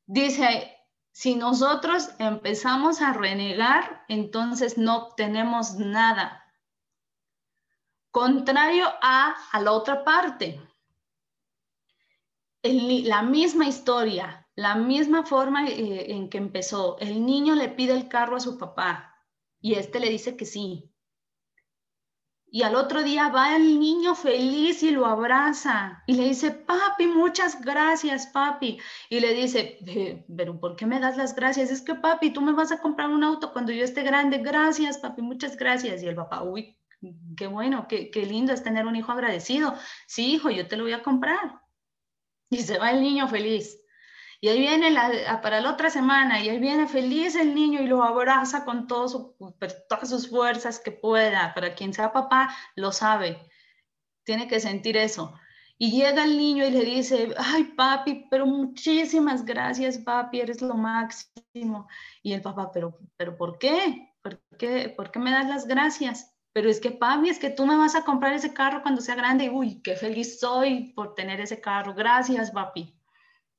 Dice, 0.05 0.77
si 1.21 1.35
nosotros 1.35 2.09
empezamos 2.19 3.03
a 3.03 3.13
renegar, 3.13 4.07
entonces 4.09 4.79
no 4.79 4.97
obtenemos 4.97 5.75
nada. 5.75 6.51
Contrario 8.11 8.87
a, 9.03 9.37
la 9.61 9.73
otra 9.73 10.03
parte. 10.03 10.59
la 12.63 13.21
misma 13.21 13.67
historia, 13.67 14.49
la 14.55 14.77
misma 14.77 15.27
forma 15.27 15.69
eh, 15.69 16.11
en 16.11 16.31
que 16.31 16.39
empezó. 16.39 16.97
El 17.01 17.27
niño 17.27 17.55
le 17.55 17.69
pide 17.69 17.93
el 17.93 18.09
carro 18.09 18.37
a 18.37 18.41
su 18.41 18.57
papá 18.57 19.15
y 19.61 19.75
este 19.75 20.01
le 20.01 20.09
dice 20.09 20.39
que 20.39 20.47
sí. 20.47 20.90
Y 22.53 22.63
al 22.65 22.75
otro 22.75 23.05
día 23.05 23.29
va 23.29 23.55
el 23.55 23.79
niño 23.79 24.17
feliz 24.17 24.83
y 24.83 24.91
lo 24.91 25.07
abraza 25.07 26.03
y 26.07 26.15
le 26.15 26.25
dice, 26.25 26.51
papi, 26.51 27.07
muchas 27.07 27.61
gracias, 27.61 28.27
papi. 28.27 28.79
Y 29.09 29.21
le 29.21 29.35
dice, 29.35 29.79
pero 30.37 30.59
¿por 30.59 30.75
qué 30.75 30.85
me 30.85 30.99
das 30.99 31.17
las 31.17 31.37
gracias? 31.37 31.71
Es 31.71 31.81
que, 31.81 31.95
papi, 31.95 32.33
tú 32.33 32.41
me 32.41 32.53
vas 32.53 32.73
a 32.73 32.81
comprar 32.81 33.11
un 33.11 33.23
auto 33.23 33.53
cuando 33.53 33.71
yo 33.71 33.85
esté 33.85 34.03
grande. 34.03 34.39
Gracias, 34.39 34.99
papi, 34.99 35.23
muchas 35.23 35.57
gracias. 35.57 36.03
Y 36.03 36.09
el 36.09 36.17
papá, 36.17 36.43
uy, 36.43 36.77
qué 37.37 37.47
bueno, 37.47 37.87
qué, 37.89 38.11
qué 38.11 38.27
lindo 38.27 38.53
es 38.53 38.65
tener 38.65 38.85
un 38.85 38.97
hijo 38.97 39.13
agradecido. 39.13 39.75
Sí, 40.09 40.33
hijo, 40.35 40.51
yo 40.51 40.67
te 40.67 40.77
lo 40.77 40.83
voy 40.83 40.93
a 40.93 41.05
comprar. 41.05 41.61
Y 42.51 42.59
se 42.59 42.79
va 42.79 42.91
el 42.91 43.01
niño 43.01 43.29
feliz. 43.29 43.80
Y 44.43 44.49
ahí 44.49 44.59
viene 44.59 44.91
la, 44.91 45.41
para 45.43 45.61
la 45.61 45.71
otra 45.71 45.91
semana 45.91 46.41
y 46.41 46.49
ahí 46.49 46.59
viene 46.59 46.89
feliz 46.89 47.37
el 47.37 47.55
niño 47.55 47.83
y 47.83 47.87
lo 47.87 48.03
abraza 48.03 48.65
con 48.65 48.87
todas 48.87 49.13
sus 49.13 50.31
fuerzas 50.31 50.79
que 50.81 50.93
pueda. 50.93 51.53
Para 51.53 51.75
quien 51.75 51.93
sea 51.93 52.11
papá, 52.11 52.57
lo 52.75 52.91
sabe. 52.91 53.39
Tiene 54.25 54.49
que 54.49 54.59
sentir 54.59 54.97
eso. 54.97 55.35
Y 55.77 55.91
llega 55.91 56.25
el 56.25 56.39
niño 56.39 56.67
y 56.67 56.71
le 56.71 56.85
dice, 56.85 57.35
ay 57.37 57.65
papi, 57.65 58.29
pero 58.31 58.47
muchísimas 58.47 59.45
gracias 59.45 59.99
papi, 59.99 60.41
eres 60.41 60.63
lo 60.63 60.75
máximo. 60.75 61.87
Y 62.23 62.33
el 62.33 62.41
papá, 62.41 62.71
pero, 62.73 62.99
pero 63.19 63.37
¿por 63.37 63.59
qué? 63.59 64.15
¿Por 64.23 64.41
qué, 64.59 64.89
¿Por 64.89 65.11
qué 65.11 65.19
me 65.19 65.33
das 65.33 65.49
las 65.49 65.67
gracias? 65.67 66.35
Pero 66.53 66.71
es 66.71 66.81
que 66.81 66.91
papi, 66.91 67.29
es 67.29 67.39
que 67.39 67.51
tú 67.51 67.67
me 67.67 67.77
vas 67.77 67.95
a 67.95 68.05
comprar 68.05 68.33
ese 68.33 68.55
carro 68.55 68.83
cuando 68.83 69.03
sea 69.03 69.17
grande. 69.17 69.51
Uy, 69.51 69.83
qué 69.83 69.97
feliz 69.97 70.41
soy 70.41 70.95
por 70.95 71.15
tener 71.15 71.41
ese 71.41 71.61
carro. 71.61 71.95
Gracias 71.95 72.51
papi 72.51 73.00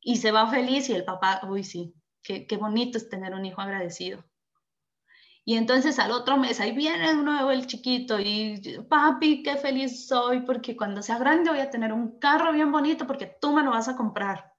y 0.01 0.17
se 0.17 0.31
va 0.31 0.49
feliz 0.49 0.89
y 0.89 0.93
el 0.93 1.05
papá, 1.05 1.41
uy, 1.47 1.63
sí, 1.63 1.93
qué, 2.23 2.47
qué 2.47 2.57
bonito 2.57 2.97
es 2.97 3.09
tener 3.09 3.33
un 3.33 3.45
hijo 3.45 3.61
agradecido. 3.61 4.25
Y 5.43 5.55
entonces 5.55 5.97
al 5.97 6.11
otro 6.11 6.37
mes, 6.37 6.59
ahí 6.59 6.71
viene 6.71 7.07
de 7.07 7.15
nuevo 7.15 7.49
el 7.51 7.65
chiquito 7.65 8.19
y, 8.19 8.61
papi, 8.87 9.41
qué 9.41 9.57
feliz 9.57 10.07
soy 10.07 10.41
porque 10.41 10.77
cuando 10.77 11.01
sea 11.01 11.17
grande 11.17 11.49
voy 11.49 11.59
a 11.59 11.69
tener 11.69 11.91
un 11.93 12.19
carro 12.19 12.51
bien 12.53 12.71
bonito 12.71 13.07
porque 13.07 13.37
tú 13.41 13.51
me 13.51 13.63
lo 13.63 13.71
vas 13.71 13.87
a 13.87 13.95
comprar. 13.95 14.53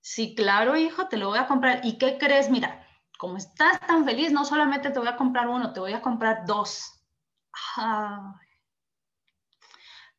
Sí, 0.00 0.34
claro, 0.34 0.76
hijo, 0.76 1.08
te 1.08 1.18
lo 1.18 1.28
voy 1.28 1.38
a 1.38 1.46
comprar. 1.46 1.84
¿Y 1.84 1.98
qué 1.98 2.16
crees? 2.16 2.48
Mira, 2.48 2.86
como 3.18 3.36
estás 3.36 3.78
tan 3.80 4.06
feliz, 4.06 4.32
no 4.32 4.44
solamente 4.46 4.90
te 4.90 4.98
voy 4.98 5.08
a 5.08 5.16
comprar 5.16 5.48
uno, 5.48 5.72
te 5.72 5.80
voy 5.80 5.92
a 5.92 6.00
comprar 6.00 6.46
dos. 6.46 7.04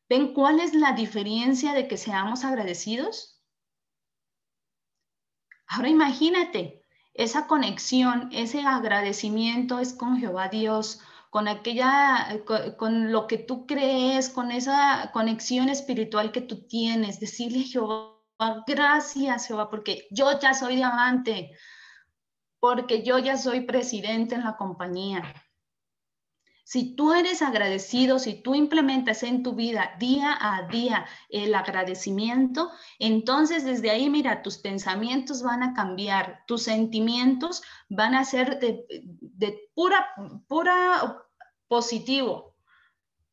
¿Ven 0.08 0.34
cuál 0.34 0.60
es 0.60 0.74
la 0.74 0.92
diferencia 0.92 1.72
de 1.72 1.88
que 1.88 1.96
seamos 1.96 2.44
agradecidos? 2.44 3.39
Ahora 5.70 5.88
imagínate, 5.88 6.82
esa 7.14 7.46
conexión, 7.46 8.28
ese 8.32 8.62
agradecimiento 8.62 9.78
es 9.78 9.92
con 9.92 10.18
Jehová 10.18 10.48
Dios, 10.48 11.00
con 11.30 11.46
aquella, 11.46 12.40
con, 12.76 13.12
lo 13.12 13.28
que 13.28 13.38
tú 13.38 13.66
crees, 13.66 14.30
con 14.30 14.50
esa 14.50 15.10
conexión 15.12 15.68
espiritual 15.68 16.32
que 16.32 16.40
tú 16.40 16.66
tienes, 16.66 17.20
decirle 17.20 17.60
Jehová, 17.60 18.16
gracias 18.66 19.46
Jehová, 19.46 19.70
porque 19.70 20.08
yo 20.10 20.40
ya 20.40 20.54
soy 20.54 20.74
diamante, 20.74 21.52
porque 22.58 23.04
yo 23.04 23.18
ya 23.18 23.36
soy 23.36 23.60
presidente 23.60 24.34
en 24.34 24.42
la 24.42 24.56
compañía, 24.56 25.22
si 26.70 26.94
tú 26.94 27.12
eres 27.12 27.42
agradecido, 27.42 28.20
si 28.20 28.32
tú 28.42 28.54
implementas 28.54 29.24
en 29.24 29.42
tu 29.42 29.56
vida 29.56 29.96
día 29.98 30.38
a 30.40 30.68
día 30.68 31.04
el 31.28 31.52
agradecimiento, 31.56 32.70
entonces 33.00 33.64
desde 33.64 33.90
ahí, 33.90 34.08
mira, 34.08 34.40
tus 34.42 34.58
pensamientos 34.58 35.42
van 35.42 35.64
a 35.64 35.74
cambiar, 35.74 36.44
tus 36.46 36.62
sentimientos 36.62 37.64
van 37.88 38.14
a 38.14 38.24
ser 38.24 38.60
de, 38.60 39.68
pura, 39.74 40.14
pura 40.46 41.24
positivo. 41.66 42.54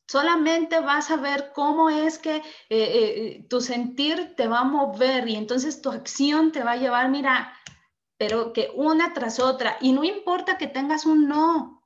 Solamente 0.08 0.80
vas 0.80 1.12
a 1.12 1.17
ver 1.17 1.52
cómo 1.54 1.91
es 1.91 2.17
que 2.17 2.38
eh, 2.38 2.43
eh, 2.69 3.45
tu 3.47 3.62
sentir 3.62 4.34
te 4.36 4.47
va 4.47 4.62
a 4.62 4.63
mover 4.63 5.30
y 5.30 5.36
entonces 5.36 5.80
tu 5.84 5.91
acción 5.91 6.52
te 6.52 6.63
va 6.63 6.71
a 6.71 6.78
llevar, 6.78 7.10
mira, 7.10 7.54
pero 8.17 8.52
que 8.52 8.71
una 8.73 9.13
tras 9.13 9.39
otra. 9.39 9.78
Y 9.80 9.91
no 9.91 10.04
importa 10.04 10.58
que 10.58 10.65
tengas 10.65 11.06
un 11.06 11.28
no, 11.28 11.77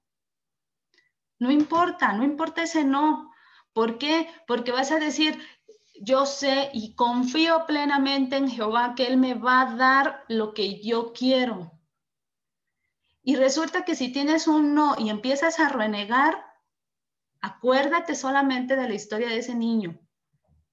no 1.41 1.49
importa, 1.49 2.13
no 2.13 2.23
importa 2.23 2.62
ese 2.62 2.84
no. 2.84 3.32
¿Por 3.73 3.97
qué? 3.97 4.30
Porque 4.45 4.71
vas 4.71 4.91
a 4.91 4.99
decir, 4.99 5.39
yo 5.99 6.27
sé 6.27 6.69
y 6.71 6.93
confío 6.93 7.65
plenamente 7.65 8.38
en 8.38 8.47
Jehová 8.47 8.93
que 8.95 9.08
Él 9.08 9.17
me 9.17 9.34
va 9.34 9.62
a 9.62 9.75
dar 9.75 10.23
lo 10.27 10.54
que 10.54 10.80
yo 10.84 11.13
quiero. 11.13 11.71
Y 13.23 13.38
resulta 13.38 13.86
que 13.86 13.95
si 13.95 14.12
tienes 14.12 14.47
un 14.47 14.75
no 14.75 14.95
y 14.99 15.10
empiezas 15.10 15.60
a 15.60 15.69
renegar, 15.69 16.45
acuérdate 17.41 18.13
solamente 18.13 18.75
de 18.75 18.88
la 18.88 18.93
historia 18.93 19.30
de 19.30 19.39
ese 19.39 19.56
niño. 19.56 19.99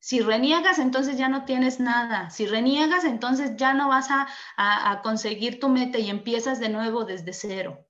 Si 0.00 0.20
reniegas, 0.20 0.78
entonces 0.78 1.16
ya 1.16 1.30
no 1.30 1.46
tienes 1.46 1.80
nada. 1.80 2.28
Si 2.28 2.44
reniegas, 2.46 3.04
entonces 3.04 3.56
ya 3.56 3.72
no 3.72 3.88
vas 3.88 4.10
a, 4.10 4.28
a 4.58 5.00
conseguir 5.00 5.60
tu 5.60 5.70
meta 5.70 5.98
y 5.98 6.10
empiezas 6.10 6.60
de 6.60 6.68
nuevo 6.68 7.06
desde 7.06 7.32
cero. 7.32 7.86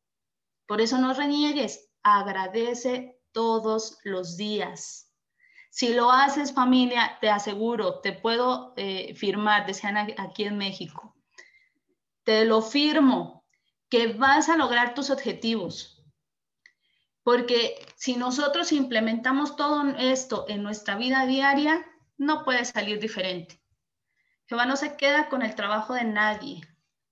Por 0.64 0.80
eso 0.80 0.98
no 0.98 1.12
reniegues, 1.12 1.87
agradece 2.02 3.20
todos 3.32 3.98
los 4.04 4.36
días. 4.36 5.12
Si 5.70 5.94
lo 5.94 6.10
haces 6.10 6.52
familia, 6.52 7.18
te 7.20 7.30
aseguro, 7.30 8.00
te 8.00 8.12
puedo 8.12 8.72
eh, 8.76 9.14
firmar, 9.14 9.66
decían 9.66 9.96
aquí 9.96 10.44
en 10.44 10.58
México, 10.58 11.14
te 12.24 12.44
lo 12.44 12.62
firmo, 12.62 13.44
que 13.88 14.08
vas 14.08 14.48
a 14.48 14.56
lograr 14.56 14.94
tus 14.94 15.10
objetivos. 15.10 16.04
Porque 17.22 17.86
si 17.96 18.16
nosotros 18.16 18.72
implementamos 18.72 19.56
todo 19.56 19.86
esto 19.98 20.46
en 20.48 20.62
nuestra 20.62 20.96
vida 20.96 21.26
diaria, 21.26 21.86
no 22.16 22.44
puede 22.44 22.64
salir 22.64 23.00
diferente. 23.00 23.62
Jehová 24.46 24.66
no 24.66 24.76
se 24.76 24.96
queda 24.96 25.28
con 25.28 25.42
el 25.42 25.54
trabajo 25.54 25.94
de 25.94 26.04
nadie. 26.04 26.60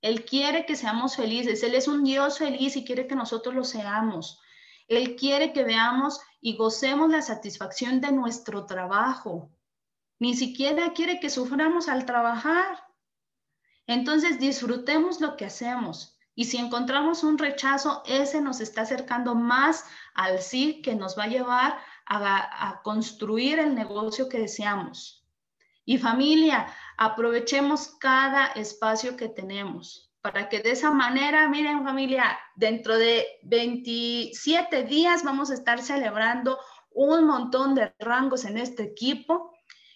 Él 0.01 0.25
quiere 0.25 0.65
que 0.67 0.77
seamos 0.77 1.17
felices. 1.17 1.63
Él 1.63 1.75
es 1.75 1.87
un 1.87 2.03
Dios 2.03 2.39
feliz 2.39 2.77
y 2.77 2.85
quiere 2.85 3.07
que 3.07 3.15
nosotros 3.15 3.55
lo 3.55 3.65
seamos. 3.65 4.41
Él 4.89 5.17
quiere 5.17 5.53
que 5.53 5.65
veamos 5.65 6.21
y 6.41 6.57
gocemos 6.57 7.11
la 7.11 7.23
satisfacción 7.23 8.01
de 8.01 8.13
nuestro 8.13 8.67
trabajo. 8.67 9.51
Ni 10.19 10.35
siquiera 10.35 10.93
quiere 10.93 11.19
que 11.19 11.31
suframos 11.31 11.89
al 11.89 12.07
trabajar. 12.07 12.85
Entonces 13.87 14.39
disfrutemos 14.39 15.21
lo 15.21 15.37
que 15.37 15.47
hacemos. 15.47 16.17
Y 16.35 16.45
si 16.45 16.59
encontramos 16.59 17.25
un 17.25 17.39
rechazo, 17.39 18.03
ese 18.07 18.41
nos 18.41 18.61
está 18.61 18.83
acercando 18.83 19.35
más 19.35 19.85
al 20.15 20.41
sí 20.41 20.83
que 20.83 20.95
nos 20.95 21.19
va 21.19 21.25
a 21.25 21.29
llevar 21.29 21.79
a, 22.05 22.69
a 22.69 22.83
construir 22.83 23.59
el 23.59 23.75
negocio 23.75 24.29
que 24.29 24.39
deseamos. 24.39 25.27
Y 25.85 25.99
familia, 25.99 26.67
aprovechemos 26.97 27.89
cada 27.99 28.47
espacio 28.49 29.17
que 29.17 29.29
tenemos 29.29 30.06
para 30.27 30.49
que 30.49 30.59
de 30.59 30.73
esa 30.73 30.91
manera, 30.91 31.49
miren 31.49 31.85
familia, 31.85 32.37
dentro 32.57 32.99
de 32.99 33.25
27 33.45 34.83
días 34.83 35.23
vamos 35.23 35.53
a 35.53 35.55
estar 35.55 35.81
celebrando 35.81 36.59
un 36.91 37.29
montón 37.29 37.77
de 37.77 37.95
rangos 38.01 38.45
en 38.45 38.59
este 38.59 38.83
equipo 38.83 39.53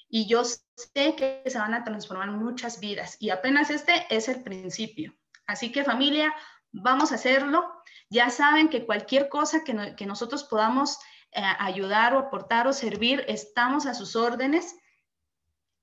y 0.09 0.28
yo 0.28 0.45
sé 0.45 1.16
que 1.16 1.43
se 1.47 1.59
van 1.59 1.74
a 1.74 1.83
transformar 1.83 2.31
muchas 2.31 2.78
vidas 2.78 3.16
y 3.18 3.31
apenas 3.31 3.70
este 3.70 4.07
es 4.09 4.28
el 4.28 4.45
principio. 4.45 5.16
Así 5.49 5.72
que 5.72 5.83
familia, 5.83 6.33
vamos 6.70 7.11
a 7.11 7.16
hacerlo. 7.16 7.68
Ya 8.09 8.31
saben 8.31 8.68
que 8.68 8.87
cualquier 8.87 9.28
cosa 9.28 9.64
que, 9.64 9.97
que 9.97 10.07
nosotros 10.07 10.45
podamos 10.45 10.97
eh, 11.33 11.43
ayudar 11.59 12.14
o 12.14 12.20
aportar 12.20 12.68
o 12.68 12.72
servir, 12.72 13.24
estamos 13.26 13.85
a 13.87 13.95
sus 13.95 14.14
órdenes. 14.14 14.76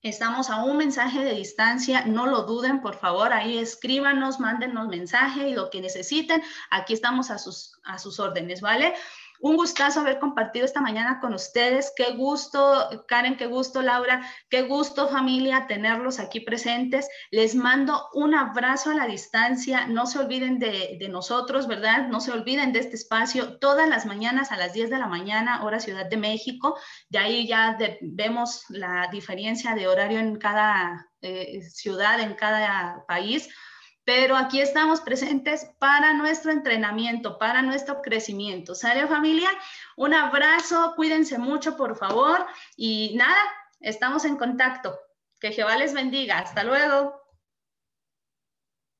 Estamos 0.03 0.49
a 0.51 0.63
un 0.63 0.77
mensaje 0.77 1.23
de 1.23 1.33
distancia, 1.33 2.05
no 2.05 2.27
lo 2.27 2.43
duden, 2.43 2.81
por 2.81 2.95
favor, 2.95 3.33
ahí 3.33 3.57
escríbanos, 3.57 4.39
mándenos 4.39 4.87
mensaje 4.87 5.49
y 5.49 5.53
lo 5.53 5.69
que 5.69 5.81
necesiten, 5.81 6.41
aquí 6.69 6.93
estamos 6.93 7.31
a 7.31 7.39
sus, 7.39 7.79
a 7.83 7.97
sus 7.97 8.19
órdenes, 8.19 8.61
¿vale? 8.61 8.93
Un 9.39 9.55
gustazo 9.55 9.99
haber 9.99 10.19
compartido 10.19 10.65
esta 10.65 10.81
mañana 10.81 11.19
con 11.19 11.33
ustedes. 11.33 11.91
Qué 11.95 12.13
gusto, 12.13 13.05
Karen, 13.07 13.37
qué 13.37 13.45
gusto, 13.45 13.81
Laura, 13.81 14.27
qué 14.49 14.63
gusto, 14.63 15.07
familia, 15.07 15.67
tenerlos 15.67 16.19
aquí 16.19 16.39
presentes. 16.39 17.07
Les 17.31 17.55
mando 17.55 18.07
un 18.13 18.33
abrazo 18.33 18.91
a 18.91 18.95
la 18.95 19.05
distancia. 19.05 19.87
No 19.87 20.05
se 20.07 20.19
olviden 20.19 20.59
de, 20.59 21.07
nosotros, 21.09 21.67
¿verdad? 21.67 22.07
No 22.07 22.19
se 22.19 22.31
olviden 22.31 22.73
de 22.73 22.79
este 22.79 22.95
espacio 22.95 23.59
todas 23.59 23.87
las 23.87 24.05
mañanas 24.05 24.51
a 24.51 24.57
las 24.57 24.73
10 24.73 24.89
de 24.89 24.99
la 24.99 25.07
mañana, 25.07 25.63
hora 25.63 25.79
Ciudad 25.79 26.09
de 26.09 26.17
México. 26.17 26.77
De 27.09 27.19
ahí 27.19 27.47
ya 27.47 27.77
vemos 28.01 28.65
la 28.69 29.07
diferencia 29.11 29.75
de 29.75 29.87
horario 29.87 30.19
en 30.19 30.37
cada 30.37 31.07
eh, 31.21 31.61
ciudad, 31.61 32.19
en 32.19 32.33
cada 32.33 33.05
país 33.07 33.49
pero 34.07 34.37
aquí 34.37 34.61
estamos 34.61 35.01
presentes 35.01 35.65
para 35.79 36.13
nuestro 36.13 36.53
entrenamiento, 36.53 37.37
para 37.37 37.61
nuestro 37.61 38.01
crecimiento. 38.01 38.73
¿Sale 38.73 39.05
familia? 39.05 39.49
Un 39.97 40.13
abrazo, 40.13 40.93
cuídense 40.95 41.37
mucho, 41.37 41.75
por 41.75 41.97
favor. 41.97 42.45
Y 42.77 43.15
nada, 43.17 43.37
estamos 43.81 44.23
en 44.23 44.37
contacto. 44.37 44.97
Que 45.41 45.51
Jehová 45.51 45.75
les 45.75 45.93
bendiga. 45.93 46.39
Hasta 46.39 46.63
luego. 46.63 47.26